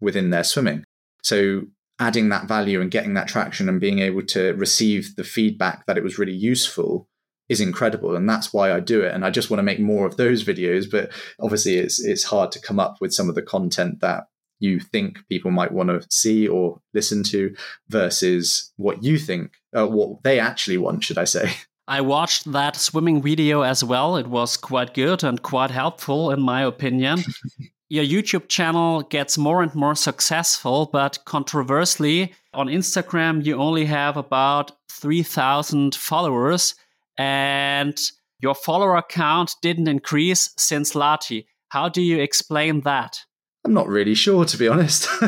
[0.00, 0.84] within their swimming.
[1.22, 1.62] So
[1.98, 5.96] adding that value and getting that traction and being able to receive the feedback that
[5.96, 7.08] it was really useful
[7.48, 10.06] is incredible and that's why I do it and I just want to make more
[10.06, 13.42] of those videos but obviously it's it's hard to come up with some of the
[13.42, 14.24] content that
[14.62, 17.54] you think people might want to see or listen to
[17.88, 21.52] versus what you think uh, what they actually want should I say
[21.88, 24.16] I watched that swimming video as well.
[24.16, 27.24] It was quite good and quite helpful, in my opinion.
[27.88, 34.16] Your YouTube channel gets more and more successful, but controversially, on Instagram, you only have
[34.16, 36.74] about 3,000 followers,
[37.18, 38.00] and
[38.40, 41.44] your follower count didn't increase since Lahti.
[41.68, 43.18] How do you explain that?
[43.64, 45.08] I'm not really sure, to be honest.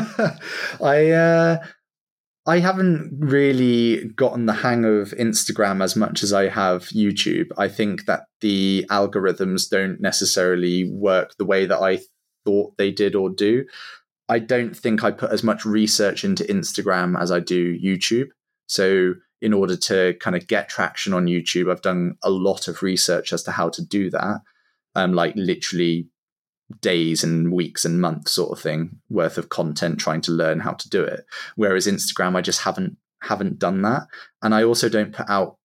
[0.81, 1.65] I uh,
[2.47, 7.47] I haven't really gotten the hang of Instagram as much as I have YouTube.
[7.57, 11.99] I think that the algorithms don't necessarily work the way that I
[12.45, 13.65] thought they did or do.
[14.29, 18.27] I don't think I put as much research into Instagram as I do YouTube.
[18.67, 22.81] So, in order to kind of get traction on YouTube, I've done a lot of
[22.81, 24.41] research as to how to do that.
[24.95, 26.07] Um, like literally
[26.81, 30.73] days and weeks and months sort of thing worth of content trying to learn how
[30.73, 31.25] to do it.
[31.55, 34.03] Whereas instagram i just haven't haven't done that.
[34.41, 35.57] And i also don't put out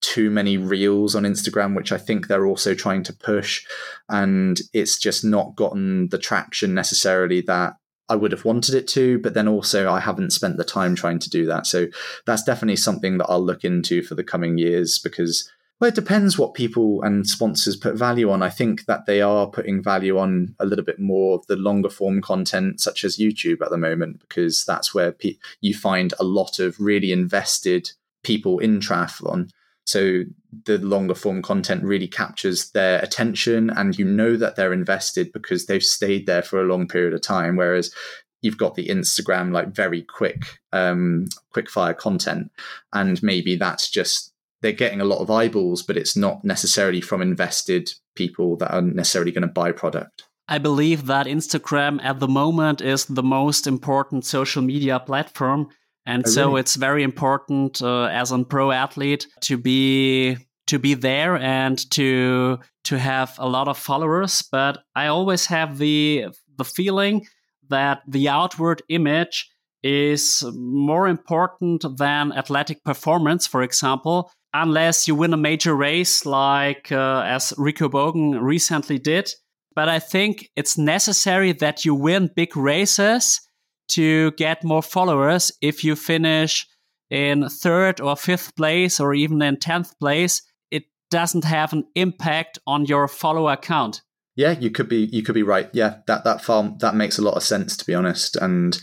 [0.00, 3.64] too many reels on instagram which i think they're also trying to push.
[4.08, 7.74] And it's just not gotten the traction necessarily that
[8.08, 11.18] I would have wanted it to, but then also I haven't spent the time trying
[11.20, 11.66] to do that.
[11.66, 11.86] So
[12.26, 15.50] that's definitely something that I'll look into for the coming years because
[15.84, 18.42] well, it depends what people and sponsors put value on.
[18.42, 21.90] I think that they are putting value on a little bit more of the longer
[21.90, 26.24] form content, such as YouTube at the moment, because that's where pe- you find a
[26.24, 27.90] lot of really invested
[28.22, 29.50] people in triathlon.
[29.84, 30.22] So
[30.64, 35.66] the longer form content really captures their attention and you know that they're invested because
[35.66, 37.92] they've stayed there for a long period of time whereas
[38.40, 42.52] you've got the instagram like very quick um quick fire content
[42.92, 44.33] and maybe that's just
[44.64, 48.82] they're getting a lot of eyeballs but it's not necessarily from invested people that are
[48.82, 50.24] necessarily going to buy product.
[50.48, 55.68] I believe that Instagram at the moment is the most important social media platform.
[56.06, 56.60] And oh, so really?
[56.60, 60.36] it's very important uh, as a pro athlete to be
[60.66, 64.42] to be there and to to have a lot of followers.
[64.42, 67.26] But i always have the the feeling
[67.70, 69.50] that the outward image
[69.82, 73.46] is more important than athletic performance.
[73.46, 79.30] For example unless you win a major race like uh, as rico bogen recently did.
[79.74, 83.40] But i think it's necessary that you win big races
[83.88, 85.52] to get more followers.
[85.60, 86.66] If you finish
[87.10, 90.40] in third or fifth place or even in 10th place
[90.70, 94.00] it doesn't have an impact on your follower count.
[94.36, 95.68] Yeah you could be you could be right.
[95.72, 98.36] Yeah that that farm that makes a lot of sense to be honest.
[98.36, 98.80] And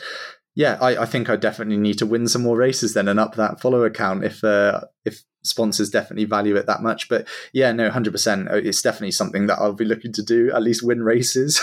[0.56, 3.36] yeah I, I think i definitely need to win some more races then and up
[3.36, 7.10] that follower count if uh, if sponsors definitely value it that much.
[7.10, 8.50] But yeah, no, hundred percent.
[8.50, 10.52] Uh, it's definitely something that I'll be looking to do.
[10.52, 11.62] At least win races,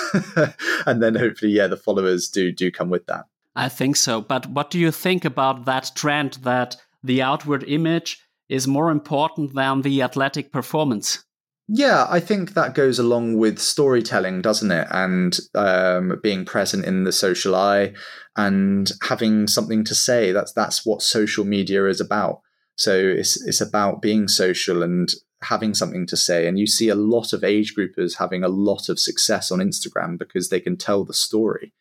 [0.86, 3.24] and then hopefully, yeah, the followers do do come with that.
[3.56, 4.20] I think so.
[4.20, 9.54] But what do you think about that trend that the outward image is more important
[9.54, 11.24] than the athletic performance?
[11.70, 14.88] Yeah, I think that goes along with storytelling, doesn't it?
[14.90, 17.92] And um, being present in the social eye
[18.36, 20.32] and having something to say.
[20.32, 22.40] That's that's what social media is about.
[22.76, 25.10] So it's it's about being social and
[25.42, 26.46] having something to say.
[26.46, 30.18] And you see a lot of age groupers having a lot of success on Instagram
[30.18, 31.74] because they can tell the story.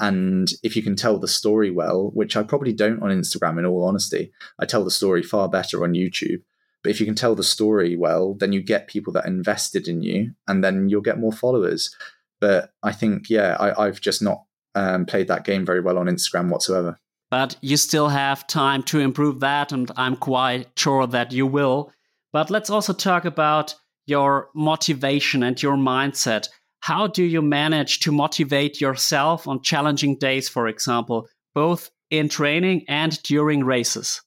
[0.00, 3.66] And if you can tell the story well, which I probably don't on Instagram in
[3.66, 6.42] all honesty, I tell the story far better on YouTube.
[6.82, 9.88] But if you can tell the story well, then you get people that are invested
[9.88, 11.94] in you and then you'll get more followers.
[12.40, 16.06] But I think, yeah, I, have just not um, played that game very well on
[16.06, 16.98] Instagram whatsoever
[17.30, 21.92] but you still have time to improve that, and I'm quite sure that you will.
[22.32, 23.74] But let's also talk about
[24.06, 26.48] your motivation and your mindset.
[26.80, 32.84] How do you manage to motivate yourself on challenging days, for example, both in training
[32.88, 34.22] and during races?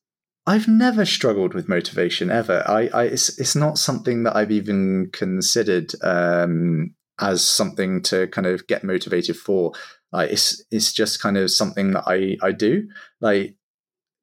[0.52, 2.62] I've never struggled with motivation ever.
[2.68, 8.45] I, I it's, it's not something that I've even considered um, as something to kind
[8.45, 9.72] of get motivated for.
[10.12, 12.89] Like it's it's just kind of something that I I do.
[13.22, 13.56] Like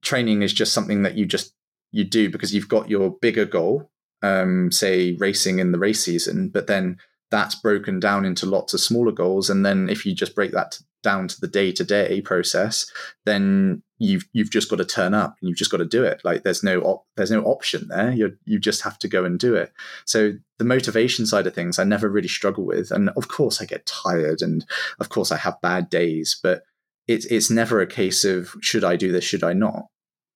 [0.03, 1.55] training is just something that you just
[1.93, 3.91] you do because you've got your bigger goal,
[4.23, 6.99] um, say racing in the race season, but then
[7.31, 9.49] that's broken down into lots of smaller goals.
[9.49, 12.87] And then if you just break that down to the day to day process,
[13.25, 16.21] then you've you've just got to turn up and you've just got to do it.
[16.23, 18.13] Like there's no op- there's no option there.
[18.13, 19.73] You you just have to go and do it.
[20.05, 22.91] So the motivation side of things, I never really struggle with.
[22.91, 24.67] And of course, I get tired, and
[25.01, 26.39] of course, I have bad days.
[26.43, 26.63] But
[27.07, 29.87] it's it's never a case of should I do this, should I not.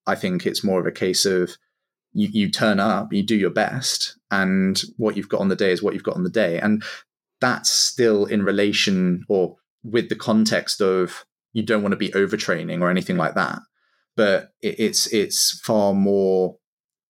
[0.06, 1.50] I think it's more of a case of
[2.14, 5.70] you, you turn up, you do your best, and what you've got on the day
[5.70, 6.58] is what you've got on the day.
[6.58, 6.82] And
[7.42, 12.80] that's still in relation or with the context of you don't want to be overtraining
[12.80, 13.60] or anything like that.
[14.16, 16.56] But it, it's it's far more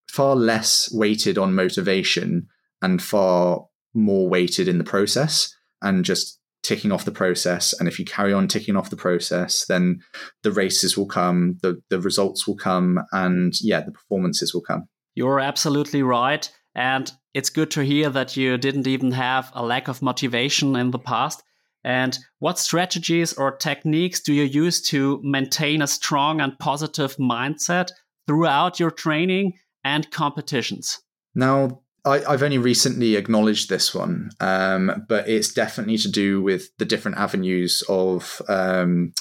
[0.08, 2.46] far less weighted on motivation
[2.82, 7.72] and far more weighted in the process and just ticking off the process.
[7.72, 10.00] And if you carry on ticking off the process, then
[10.42, 14.84] the races will come, the, the results will come, and yeah, the performances will come.
[15.14, 16.50] You're absolutely right.
[16.74, 20.90] And it's good to hear that you didn't even have a lack of motivation in
[20.90, 21.42] the past.
[21.84, 27.90] And what strategies or techniques do you use to maintain a strong and positive mindset
[28.26, 29.54] throughout your training
[29.84, 31.00] and competitions?
[31.34, 36.76] Now, I, have only recently acknowledged this one, um, but it's definitely to do with
[36.78, 39.12] the different avenues of um,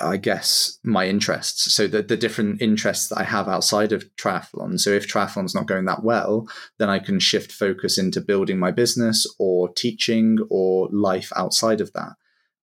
[0.00, 1.74] I guess, my interests.
[1.74, 4.78] So the, the different interests that I have outside of triathlon.
[4.78, 8.70] So if triathlon's not going that well, then I can shift focus into building my
[8.70, 12.12] business or teaching or life outside of that.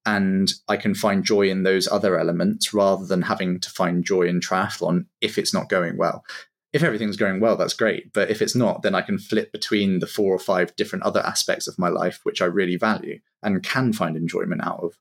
[0.06, 4.22] And I can find joy in those other elements rather than having to find joy
[4.22, 6.24] in triathlon if it's not going well.
[6.72, 8.12] If everything's going well, that's great.
[8.14, 11.20] But if it's not, then I can flip between the four or five different other
[11.20, 14.96] aspects of my life, which I really value and can find enjoyment out of.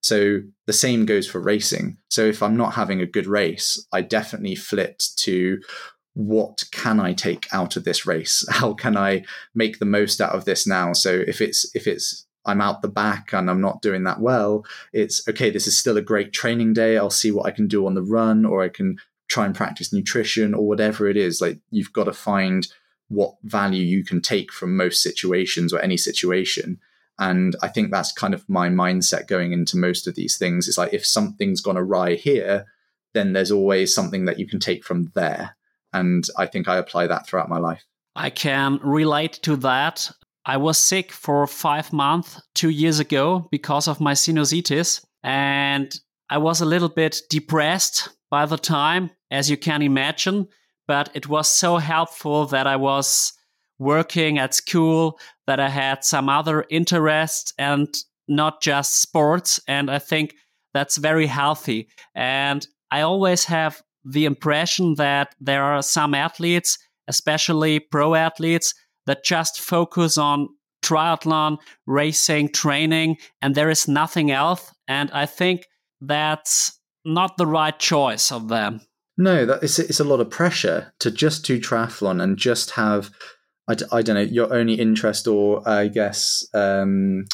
[0.00, 1.98] So the same goes for racing.
[2.08, 5.60] So if I'm not having a good race, I definitely flit to
[6.14, 8.44] what can I take out of this race?
[8.50, 9.24] How can I
[9.54, 10.92] make the most out of this now?
[10.92, 14.64] So if it's if it's I'm out the back and I'm not doing that well,
[14.92, 16.96] it's okay, this is still a great training day.
[16.96, 18.96] I'll see what I can do on the run or I can
[19.28, 21.40] try and practice nutrition or whatever it is.
[21.40, 22.66] Like you've got to find
[23.08, 26.80] what value you can take from most situations or any situation.
[27.20, 30.66] And I think that's kind of my mindset going into most of these things.
[30.66, 32.64] It's like if something's gone awry here,
[33.12, 35.56] then there's always something that you can take from there.
[35.92, 37.84] And I think I apply that throughout my life.
[38.16, 40.10] I can relate to that.
[40.46, 45.04] I was sick for five months two years ago because of my sinusitis.
[45.22, 45.94] And
[46.30, 50.48] I was a little bit depressed by the time, as you can imagine.
[50.88, 53.34] But it was so helpful that I was
[53.80, 55.18] working at school,
[55.48, 57.88] that I had some other interests and
[58.28, 59.58] not just sports.
[59.66, 60.36] And I think
[60.72, 61.88] that's very healthy.
[62.14, 66.78] And I always have the impression that there are some athletes,
[67.08, 68.74] especially pro athletes,
[69.06, 70.48] that just focus on
[70.84, 74.72] triathlon, racing, training, and there is nothing else.
[74.86, 75.66] And I think
[76.00, 78.80] that's not the right choice of them.
[79.16, 83.10] No, that it's, it's a lot of pressure to just do triathlon and just have,
[83.70, 87.26] I, I don't know, your only interest or I guess um,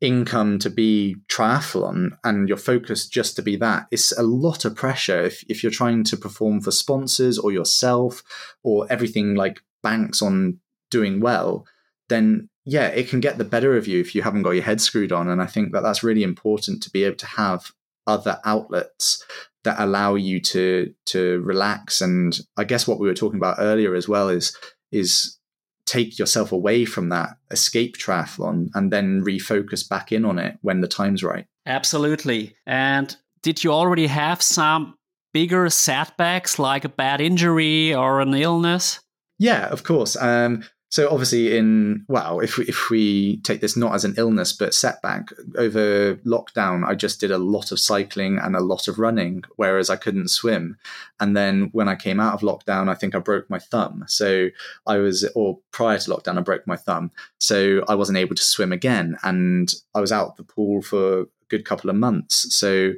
[0.00, 3.86] income to be triathlon and your focus just to be that.
[3.90, 8.22] It's a lot of pressure if, if you're trying to perform for sponsors or yourself
[8.62, 10.58] or everything like banks on
[10.90, 11.66] doing well,
[12.08, 14.80] then yeah, it can get the better of you if you haven't got your head
[14.80, 15.28] screwed on.
[15.28, 17.72] And I think that that's really important to be able to have
[18.06, 19.24] other outlets
[19.64, 22.00] that allow you to to relax.
[22.00, 24.56] And I guess what we were talking about earlier as well is
[24.92, 25.38] is
[25.86, 30.80] take yourself away from that escape triathlon and then refocus back in on it when
[30.80, 31.46] the time's right.
[31.64, 32.54] Absolutely.
[32.66, 34.96] And did you already have some
[35.32, 39.00] bigger setbacks like a bad injury or an illness?
[39.38, 40.16] Yeah, of course.
[40.16, 44.52] Um, so obviously, in well, if we, if we take this not as an illness
[44.52, 48.98] but setback over lockdown, I just did a lot of cycling and a lot of
[48.98, 50.78] running, whereas I couldn't swim.
[51.18, 54.04] And then when I came out of lockdown, I think I broke my thumb.
[54.06, 54.48] So
[54.86, 57.10] I was, or prior to lockdown, I broke my thumb.
[57.38, 61.26] So I wasn't able to swim again, and I was out the pool for a
[61.48, 62.54] good couple of months.
[62.54, 62.92] So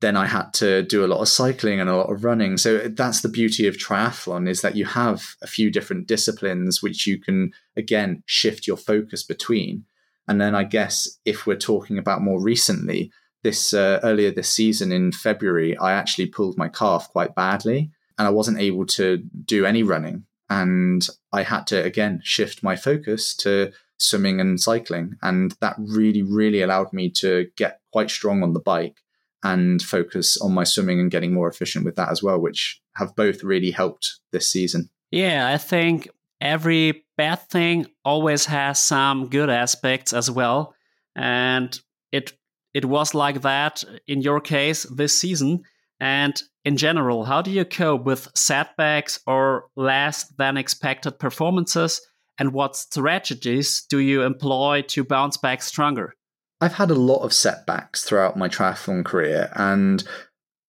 [0.00, 2.56] then I had to do a lot of cycling and a lot of running.
[2.56, 7.06] So that's the beauty of triathlon is that you have a few different disciplines which
[7.06, 9.84] you can again shift your focus between.
[10.28, 13.10] And then I guess if we're talking about more recently,
[13.42, 18.26] this uh, earlier this season in February, I actually pulled my calf quite badly and
[18.26, 20.24] I wasn't able to do any running.
[20.50, 25.16] And I had to again shift my focus to swimming and cycling.
[25.22, 28.98] And that really, really allowed me to get quite strong on the bike
[29.44, 33.14] and focus on my swimming and getting more efficient with that as well, which have
[33.14, 34.90] both really helped this season.
[35.10, 36.08] Yeah, I think
[36.40, 40.74] every bad thing always has some good aspects as well.
[41.16, 41.78] And
[42.12, 42.32] it
[42.74, 45.62] it was like that in your case this season.
[46.00, 52.00] And in general, how do you cope with setbacks or less than expected performances?
[52.38, 56.14] And what strategies do you employ to bounce back stronger?
[56.60, 60.02] I've had a lot of setbacks throughout my triathlon career, and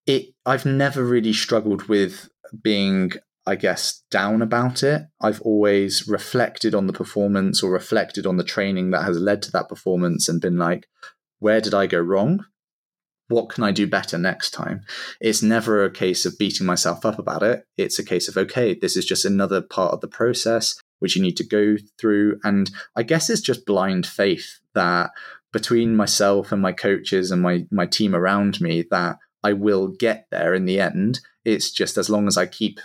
[0.06, 2.30] it I've never really struggled with
[2.64, 3.12] being,
[3.46, 5.04] I guess, down about it.
[5.22, 9.52] I've always reflected on the performance or reflected on the training that has led to
[9.52, 10.88] that performance and been like,
[11.40, 12.46] where did I go wrong?
[13.28, 14.82] What can I do better next time?
[15.22, 17.66] It's never a case of beating myself up about it.
[17.78, 21.22] It's a case of, okay, this is just another part of the process which you
[21.22, 22.40] need to go through.
[22.44, 25.12] And I guess it's just blind faith that
[25.52, 30.28] between myself and my coaches and my my team around me that I will get
[30.32, 31.20] there in the end.
[31.46, 32.80] It's just as long as I keep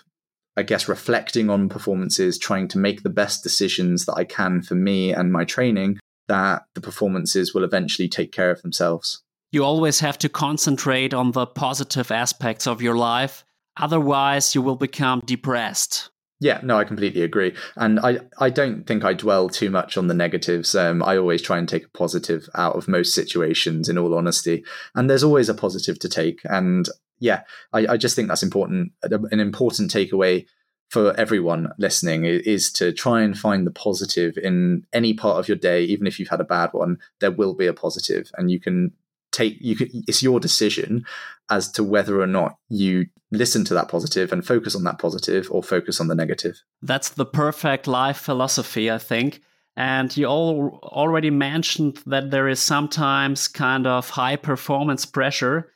[0.56, 4.76] I guess reflecting on performances, trying to make the best decisions that I can for
[4.76, 9.22] me and my training, that the performances will eventually take care of themselves.
[9.50, 13.44] You always have to concentrate on the positive aspects of your life.
[13.76, 16.10] Otherwise, you will become depressed.
[16.44, 20.08] Yeah, no, I completely agree, and I I don't think I dwell too much on
[20.08, 20.74] the negatives.
[20.74, 24.62] Um, I always try and take a positive out of most situations, in all honesty,
[24.94, 26.40] and there's always a positive to take.
[26.44, 26.86] And
[27.18, 28.92] yeah, I, I just think that's important.
[29.02, 30.44] An important takeaway
[30.90, 35.56] for everyone listening is to try and find the positive in any part of your
[35.56, 36.98] day, even if you've had a bad one.
[37.20, 38.92] There will be a positive, and you can
[39.32, 41.06] take you can it's your decision
[41.50, 45.48] as to whether or not you listen to that positive and focus on that positive
[45.50, 46.62] or focus on the negative.
[46.82, 49.40] That's the perfect life philosophy i think.
[49.76, 55.72] And you all already mentioned that there is sometimes kind of high performance pressure.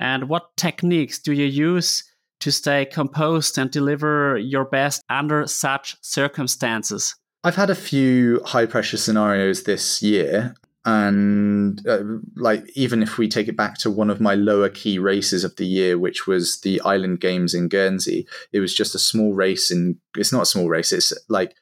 [0.00, 2.02] And what techniques do you use
[2.40, 7.14] to stay composed and deliver your best under such circumstances?
[7.44, 12.02] I've had a few high pressure scenarios this year and uh,
[12.34, 15.54] like even if we take it back to one of my lower key races of
[15.56, 19.70] the year which was the island games in guernsey it was just a small race
[19.70, 21.54] and it's not a small race it's like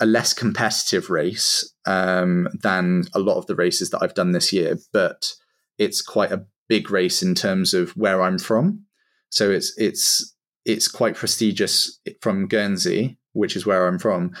[0.00, 4.52] a less competitive race um, than a lot of the races that i've done this
[4.52, 4.78] year.
[4.92, 5.32] But
[5.78, 8.84] it's quite a big race in terms of where i'm from.
[9.30, 10.34] So it's it's
[10.64, 14.32] it's quite prestigious from guernsey which is where i'm from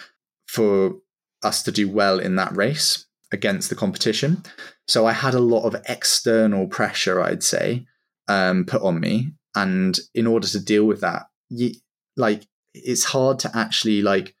[0.46, 0.96] for
[1.42, 4.42] us to do well in that race against the competition.
[4.86, 7.86] So I had a lot of external pressure, I'd say,
[8.28, 9.32] um, put on me.
[9.54, 11.72] And in order to deal with that, you,
[12.16, 14.34] like it's hard to actually like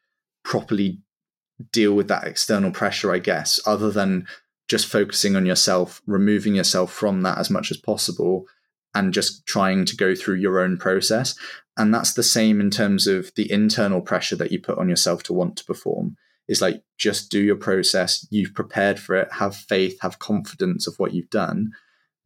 [0.44, 1.00] properly
[1.72, 4.26] deal with that external pressure, I guess, other than
[4.68, 8.46] just focusing on yourself, removing yourself from that as much as possible,
[8.94, 11.36] and just trying to go through your own process.
[11.76, 15.22] And that's the same in terms of the internal pressure that you put on yourself
[15.24, 16.16] to want to perform
[16.48, 18.26] is like just do your process.
[18.30, 19.28] You've prepared for it.
[19.32, 19.98] Have faith.
[20.00, 21.72] Have confidence of what you've done.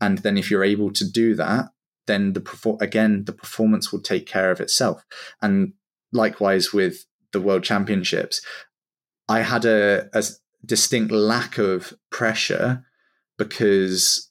[0.01, 1.67] And then if you're able to do that
[2.07, 5.05] then the again the performance will take care of itself.
[5.41, 5.75] And
[6.13, 8.45] likewise with the world championships
[9.29, 10.25] i had a, a
[10.67, 12.85] distinct lack of pressure
[13.39, 14.31] because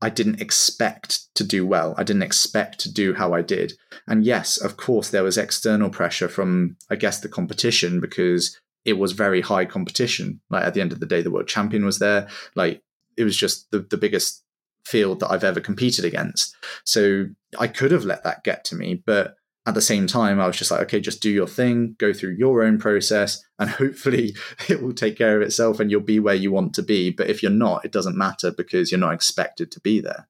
[0.00, 1.94] I didn't expect to do well.
[1.98, 3.72] I didn't expect to do how I did.
[4.06, 8.98] And yes, of course, there was external pressure from, I guess, the competition because it
[8.98, 10.40] was very high competition.
[10.48, 12.28] Like at the end of the day, the world champion was there.
[12.54, 12.82] Like
[13.16, 14.44] it was just the, the biggest
[14.84, 16.54] field that I've ever competed against.
[16.84, 17.26] So
[17.58, 19.34] I could have let that get to me, but
[19.66, 22.36] at the same time, I was just like, okay, just do your thing, go through
[22.38, 24.36] your own process, and hopefully
[24.68, 27.10] it will take care of itself and you'll be where you want to be.
[27.10, 30.28] But if you're not, it doesn't matter because you're not expected to be there.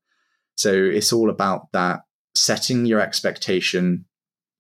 [0.57, 2.01] So it's all about that
[2.35, 4.07] setting your expectation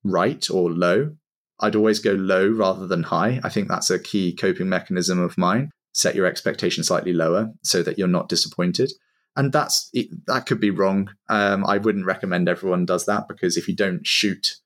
[0.04, 1.16] right or low
[1.60, 3.40] I'd always go low rather than high.
[3.42, 5.70] I think that's a key coping mechanism of mine.
[5.92, 8.92] Set your expectation slightly lower so that you're not disappointed.
[9.36, 9.90] And that's
[10.26, 11.10] that could be wrong.
[11.28, 14.56] Um, I wouldn't recommend everyone does that because if you don't shoot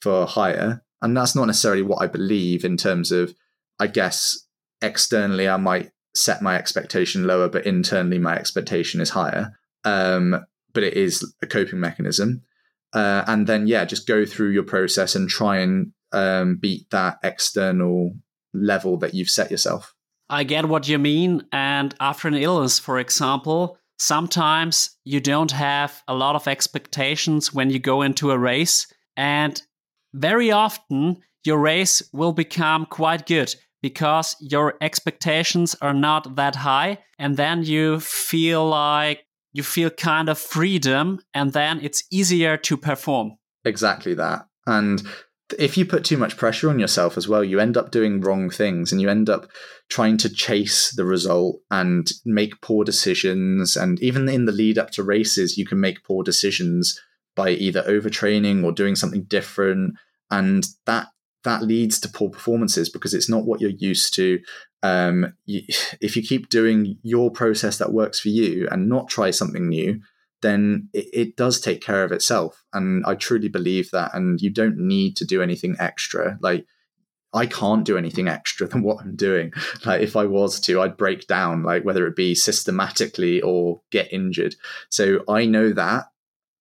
[0.00, 3.34] for higher, and that's not necessarily what I believe in terms of,
[3.78, 4.46] I guess
[4.82, 9.56] externally I might set my expectation lower, but internally my expectation is higher.
[9.84, 12.42] Um, but it is a coping mechanism.
[12.92, 17.18] Uh, and then yeah, just go through your process and try and um, beat that
[17.22, 18.12] external
[18.52, 19.94] level that you've set yourself.
[20.28, 21.46] I get what you mean.
[21.52, 27.70] And after an illness, for example, sometimes you don't have a lot of expectations when
[27.70, 28.86] you go into a race.
[29.16, 29.60] And
[30.14, 36.98] very often, your race will become quite good because your expectations are not that high.
[37.18, 42.76] And then you feel like you feel kind of freedom, and then it's easier to
[42.76, 43.38] perform.
[43.64, 44.46] Exactly that.
[44.66, 45.02] And
[45.58, 48.50] if you put too much pressure on yourself as well, you end up doing wrong
[48.50, 49.48] things and you end up
[49.88, 53.76] trying to chase the result and make poor decisions.
[53.76, 57.00] And even in the lead up to races, you can make poor decisions
[57.36, 59.94] by either overtraining or doing something different.
[60.30, 61.08] And that
[61.44, 64.40] that leads to poor performances because it's not what you're used to.
[64.82, 65.62] Um, you,
[66.00, 70.00] if you keep doing your process that works for you and not try something new,
[70.42, 72.64] then it, it, does take care of itself.
[72.72, 74.14] And I truly believe that.
[74.14, 76.38] And you don't need to do anything extra.
[76.40, 76.66] Like,
[77.32, 79.52] I can't do anything extra than what I'm doing.
[79.84, 84.12] Like, if I was to, I'd break down, like, whether it be systematically or get
[84.12, 84.54] injured.
[84.90, 86.04] So I know that.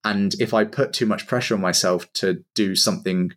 [0.03, 3.31] And if I put too much pressure on myself to do something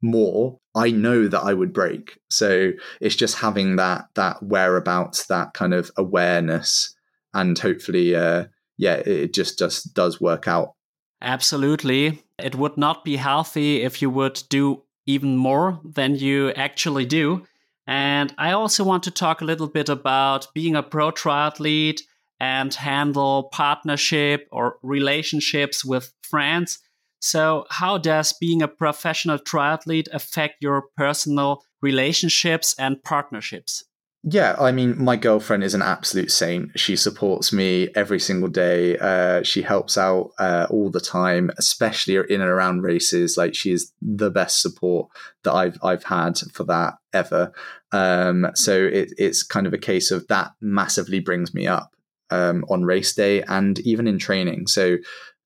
[0.00, 2.18] more, I know that I would break.
[2.30, 6.94] So it's just having that that whereabouts, that kind of awareness,
[7.32, 8.44] and hopefully uh,
[8.76, 10.74] yeah, it just just does work out.
[11.22, 12.22] Absolutely.
[12.38, 17.46] It would not be healthy if you would do even more than you actually do.
[17.86, 22.00] And I also want to talk a little bit about being a pro triathlete
[22.40, 26.78] and handle partnership or relationships with friends.
[27.20, 33.84] So, how does being a professional triathlete affect your personal relationships and partnerships?
[34.26, 36.78] Yeah, I mean, my girlfriend is an absolute saint.
[36.80, 38.96] She supports me every single day.
[38.96, 43.36] Uh, she helps out uh, all the time, especially in and around races.
[43.36, 45.08] Like she is the best support
[45.42, 47.52] that I've I've had for that ever.
[47.92, 51.94] Um, so it, it's kind of a case of that massively brings me up
[52.30, 54.68] um, on race day and even in training.
[54.68, 54.96] So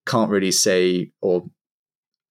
[0.07, 1.51] can't really say or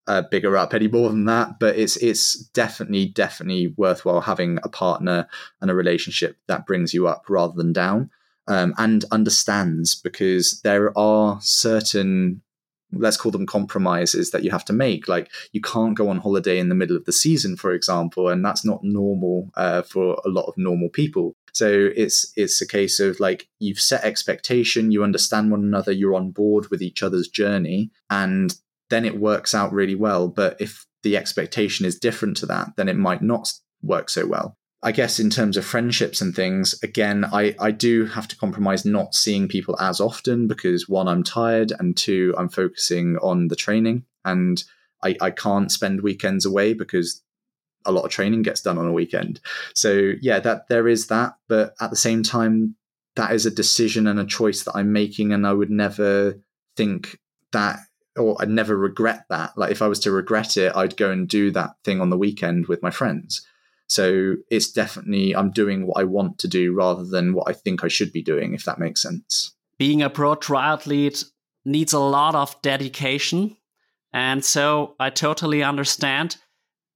[0.07, 1.59] uh, bigger up any more than that.
[1.59, 5.27] But it's it's definitely definitely worthwhile having a partner
[5.61, 8.09] and a relationship that brings you up rather than down,
[8.47, 12.41] um, and understands because there are certain
[12.93, 15.07] let's call them compromises that you have to make.
[15.07, 18.45] Like you can't go on holiday in the middle of the season, for example, and
[18.45, 21.35] that's not normal uh, for a lot of normal people.
[21.53, 26.15] So it's it's a case of like you've set expectation, you understand one another, you're
[26.15, 28.55] on board with each other's journey, and
[28.89, 30.27] then it works out really well.
[30.27, 33.51] But if the expectation is different to that, then it might not
[33.81, 34.57] work so well.
[34.84, 38.85] I guess in terms of friendships and things, again, I, I do have to compromise
[38.85, 43.55] not seeing people as often because one, I'm tired, and two, I'm focusing on the
[43.55, 44.05] training.
[44.23, 44.64] And
[45.03, 47.23] I, I can't spend weekends away because
[47.85, 49.39] a lot of training gets done on a weekend.
[49.73, 52.76] So yeah, that there is that, but at the same time,
[53.15, 56.39] that is a decision and a choice that I'm making, and I would never
[56.76, 57.18] think
[57.51, 57.80] that
[58.18, 59.57] or I'd never regret that.
[59.57, 62.18] Like if I was to regret it, I'd go and do that thing on the
[62.18, 63.45] weekend with my friends.
[63.88, 67.84] So it's definitely I'm doing what I want to do rather than what I think
[67.84, 69.53] I should be doing, if that makes sense.
[69.80, 71.23] Being a pro triathlete
[71.65, 73.56] needs a lot of dedication.
[74.14, 76.38] And so I totally understand.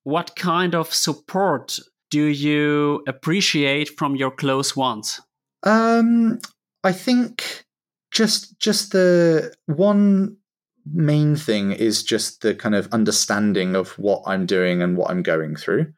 [0.03, 1.80] What kind of support
[2.10, 5.22] do you appreciate from your close ones?
[5.64, 6.39] Um,
[6.84, 7.65] I think
[8.11, 10.38] just just the one
[10.85, 15.23] main thing is just the kind of understanding of what I'm doing and what I'm
[15.23, 15.93] going through.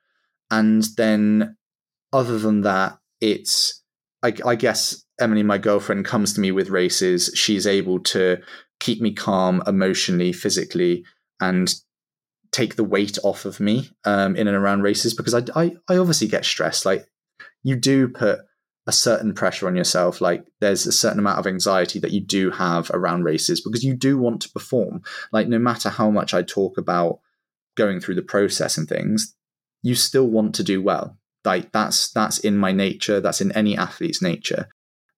[0.51, 1.57] And then,
[2.11, 3.81] other than that, it's,
[4.21, 7.31] I, I guess, Emily, my girlfriend, comes to me with races.
[7.33, 8.37] She's able to
[8.79, 11.05] keep me calm emotionally, physically,
[11.39, 11.73] and
[12.51, 15.97] take the weight off of me um, in and around races because I, I, I
[15.97, 16.85] obviously get stressed.
[16.85, 17.07] Like,
[17.63, 18.39] you do put
[18.85, 20.21] a certain pressure on yourself.
[20.21, 23.95] Like there's a certain amount of anxiety that you do have around races because you
[23.95, 25.01] do want to perform.
[25.31, 27.19] Like no matter how much I talk about
[27.75, 29.35] going through the process and things,
[29.81, 31.17] you still want to do well.
[31.45, 33.19] Like that's that's in my nature.
[33.19, 34.67] That's in any athlete's nature.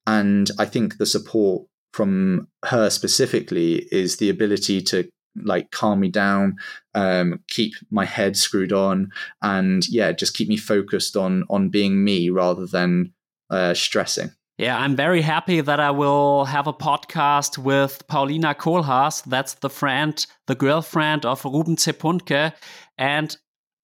[0.07, 5.09] And I think the support from her specifically is the ability to
[5.43, 6.55] like calm me down,
[6.93, 9.11] um, keep my head screwed on,
[9.41, 13.13] and yeah, just keep me focused on on being me rather than
[13.49, 14.31] uh, stressing.
[14.57, 19.23] Yeah, I'm very happy that I will have a podcast with Paulina Kohlhaas.
[19.25, 22.53] That's the friend, the girlfriend of Ruben Zepuntke.
[22.97, 23.35] And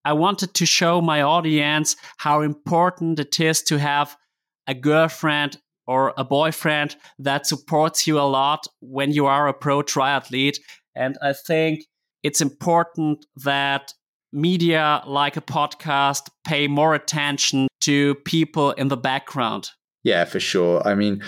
[0.06, 4.16] I wanted to show my audience how important it is to have
[4.66, 5.58] a girlfriend
[5.88, 10.58] or a boyfriend that supports you a lot when you are a pro triathlete.
[10.96, 11.84] And I think
[12.24, 13.94] it's important that
[14.32, 19.70] media like a podcast pay more attention to people in the background.
[20.04, 20.86] Yeah, for sure.
[20.88, 21.24] I mean,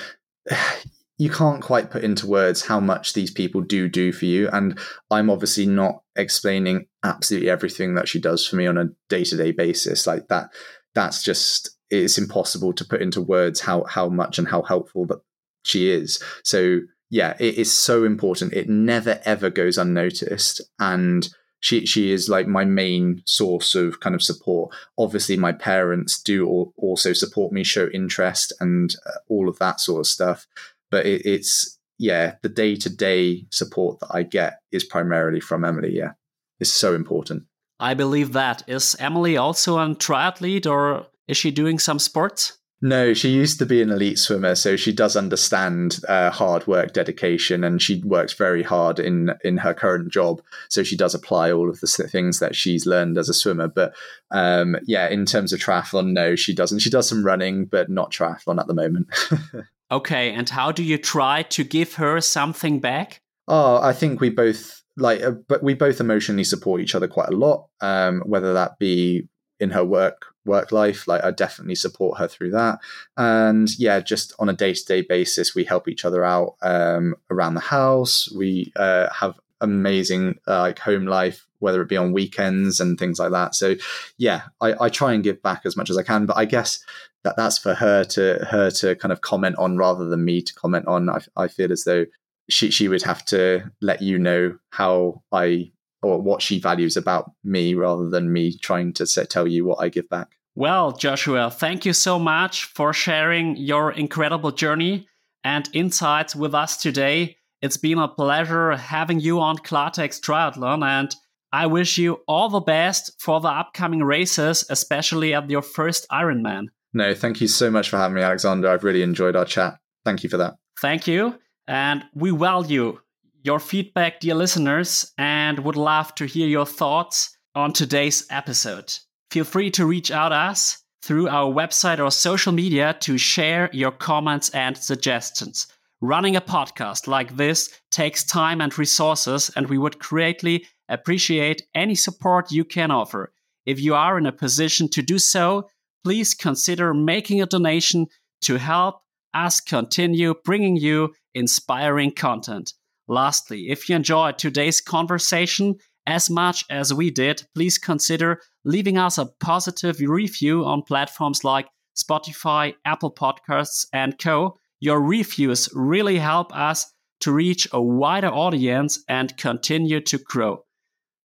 [1.18, 4.50] you can't quite put into words how much these people do do for you.
[4.50, 4.78] And
[5.12, 9.38] I'm obviously not explaining absolutely everything that she does for me on a day to
[9.38, 10.08] day basis.
[10.08, 10.50] Like that,
[10.96, 15.20] that's just, it's impossible to put into words how, how much and how helpful that
[15.64, 16.22] she is.
[16.44, 18.54] So, yeah, it is so important.
[18.54, 20.62] It never ever goes unnoticed.
[20.80, 21.30] And
[21.64, 24.76] she she is like my main source of kind of support.
[24.98, 26.46] Obviously, my parents do
[26.76, 30.46] also support me, show interest, and uh, all of that sort of stuff.
[30.92, 35.64] But it, it's yeah, the day to day support that I get is primarily from
[35.64, 35.96] Emily.
[35.96, 36.12] Yeah,
[36.60, 37.44] it's so important.
[37.80, 38.64] I believe that.
[38.68, 42.58] Is Emily also a triathlete, or is she doing some sports?
[42.86, 46.92] No, she used to be an elite swimmer, so she does understand uh, hard work,
[46.92, 50.42] dedication, and she works very hard in in her current job.
[50.68, 53.70] So she does apply all of the things that she's learned as a swimmer.
[53.70, 53.94] But
[54.32, 56.80] um, yeah, in terms of triathlon, no, she doesn't.
[56.80, 59.08] She does some running, but not triathlon at the moment.
[59.92, 63.22] okay, and how do you try to give her something back?
[63.48, 67.30] Oh, I think we both like, uh, but we both emotionally support each other quite
[67.30, 67.70] a lot.
[67.80, 69.30] Um, whether that be
[69.62, 71.08] in her work work life.
[71.08, 72.80] Like I definitely support her through that.
[73.18, 77.16] And yeah, just on a day to day basis, we help each other out um,
[77.30, 78.32] around the house.
[78.36, 83.20] We uh, have amazing uh, like home life, whether it be on weekends and things
[83.20, 83.56] like that.
[83.56, 83.76] So
[84.18, 86.26] yeah, I, I try and give back as much as I can.
[86.26, 86.84] But I guess
[87.24, 90.54] that that's for her to her to kind of comment on rather than me to
[90.54, 91.10] comment on.
[91.10, 92.06] I, I feel as though
[92.50, 95.72] she she would have to let you know how I
[96.04, 99.80] or what she values about me rather than me trying to say, tell you what
[99.82, 100.38] I give back.
[100.56, 105.08] Well, Joshua, thank you so much for sharing your incredible journey
[105.44, 107.38] and insights with us today.
[107.62, 111.16] It's been a pleasure having you on Klartext Triathlon, and
[111.52, 116.68] I wish you all the best for the upcoming races, especially at your first Ironman.
[116.94, 118.70] No, thank you so much for having me, Alexander.
[118.70, 119.80] I've really enjoyed our chat.
[120.06, 120.56] Thank you for that.
[120.82, 121.40] Thank you.
[121.68, 123.00] And we value
[123.44, 128.94] your feedback, dear listeners, and would love to hear your thoughts on today's episode.
[129.32, 133.70] Feel free to reach out to us through our website or social media to share
[133.74, 135.68] your comments and suggestions.
[136.00, 141.96] Running a podcast like this takes time and resources, and we would greatly appreciate any
[141.96, 143.34] support you can offer.
[143.66, 145.70] If you are in a position to do so,
[146.06, 148.08] please consider making a donation
[148.42, 149.02] to help
[149.34, 152.74] us continue bringing you inspiring content.
[153.08, 155.76] Lastly, if you enjoyed today's conversation
[156.06, 161.68] as much as we did, please consider leaving us a positive review on platforms like
[161.96, 164.58] Spotify, Apple Podcasts, and Co.
[164.80, 170.66] Your reviews really help us to reach a wider audience and continue to grow.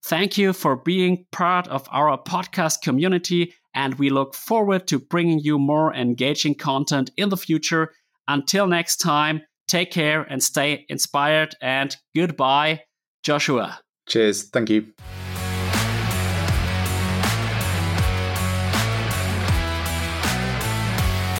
[0.05, 5.40] Thank you for being part of our podcast community, and we look forward to bringing
[5.40, 7.92] you more engaging content in the future.
[8.28, 12.82] Until next time, take care and stay inspired, and goodbye,
[13.23, 13.81] Joshua.
[14.07, 14.49] Cheers.
[14.51, 14.86] Thank you.